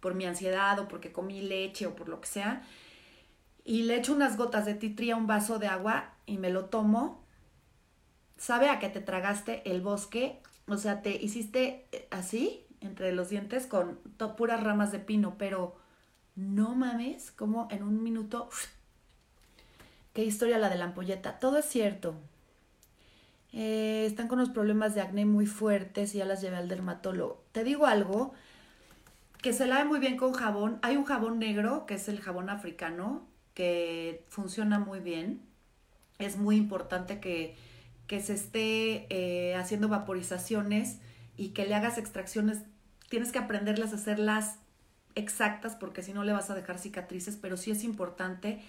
[0.00, 2.62] por mi ansiedad o porque comí leche o por lo que sea.
[3.64, 6.66] Y le echo unas gotas de titri a un vaso de agua y me lo
[6.66, 7.24] tomo.
[8.36, 13.28] Sabe a que te tragaste el bosque, o sea, te hiciste eh, así entre los
[13.28, 14.00] dientes con
[14.36, 15.76] puras ramas de pino, pero
[16.34, 18.48] no mames, como en un minuto
[20.12, 21.38] Qué historia la de la ampolleta.
[21.38, 22.14] Todo es cierto.
[23.52, 27.44] Eh, están con los problemas de acné muy fuertes y ya las llevé al dermatólogo.
[27.52, 28.32] Te digo algo,
[29.42, 30.78] que se lave muy bien con jabón.
[30.82, 35.42] Hay un jabón negro, que es el jabón africano, que funciona muy bien.
[36.18, 37.56] Es muy importante que,
[38.06, 40.98] que se esté eh, haciendo vaporizaciones
[41.36, 42.62] y que le hagas extracciones.
[43.10, 44.58] Tienes que aprenderlas a hacerlas
[45.14, 48.62] exactas porque si no le vas a dejar cicatrices, pero sí es importante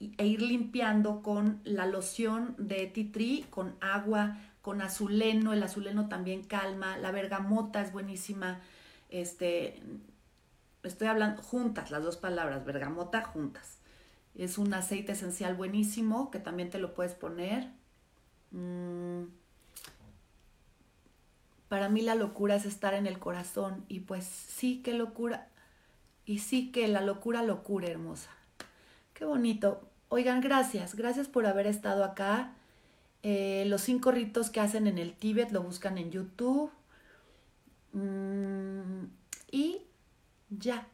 [0.00, 6.42] e ir limpiando con la loción de tree, con agua, con azuleno, el azuleno también
[6.42, 8.60] calma, la bergamota es buenísima,
[9.10, 9.82] este,
[10.82, 13.78] estoy hablando juntas, las dos palabras, bergamota juntas.
[14.34, 17.68] Es un aceite esencial buenísimo que también te lo puedes poner.
[18.52, 19.24] Mm.
[21.68, 25.48] Para mí la locura es estar en el corazón y pues sí, qué locura.
[26.24, 28.30] Y sí que la locura, locura hermosa.
[29.14, 29.89] Qué bonito.
[30.12, 32.52] Oigan, gracias, gracias por haber estado acá.
[33.22, 36.72] Eh, los cinco ritos que hacen en el Tíbet lo buscan en YouTube.
[37.92, 39.04] Mm,
[39.52, 39.82] y
[40.50, 40.88] ya.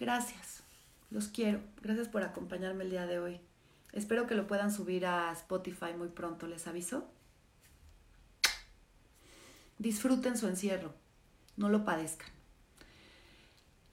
[0.00, 0.64] Gracias,
[1.10, 1.60] los quiero.
[1.80, 3.40] Gracias por acompañarme el día de hoy.
[3.92, 7.08] Espero que lo puedan subir a Spotify muy pronto, les aviso.
[9.78, 10.92] Disfruten su encierro,
[11.56, 12.39] no lo padezcan.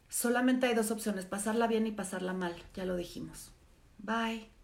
[0.10, 3.51] Solamente hay dos opciones, pasarla bien y pasarla mal, ya lo dijimos.
[3.99, 4.57] Bye.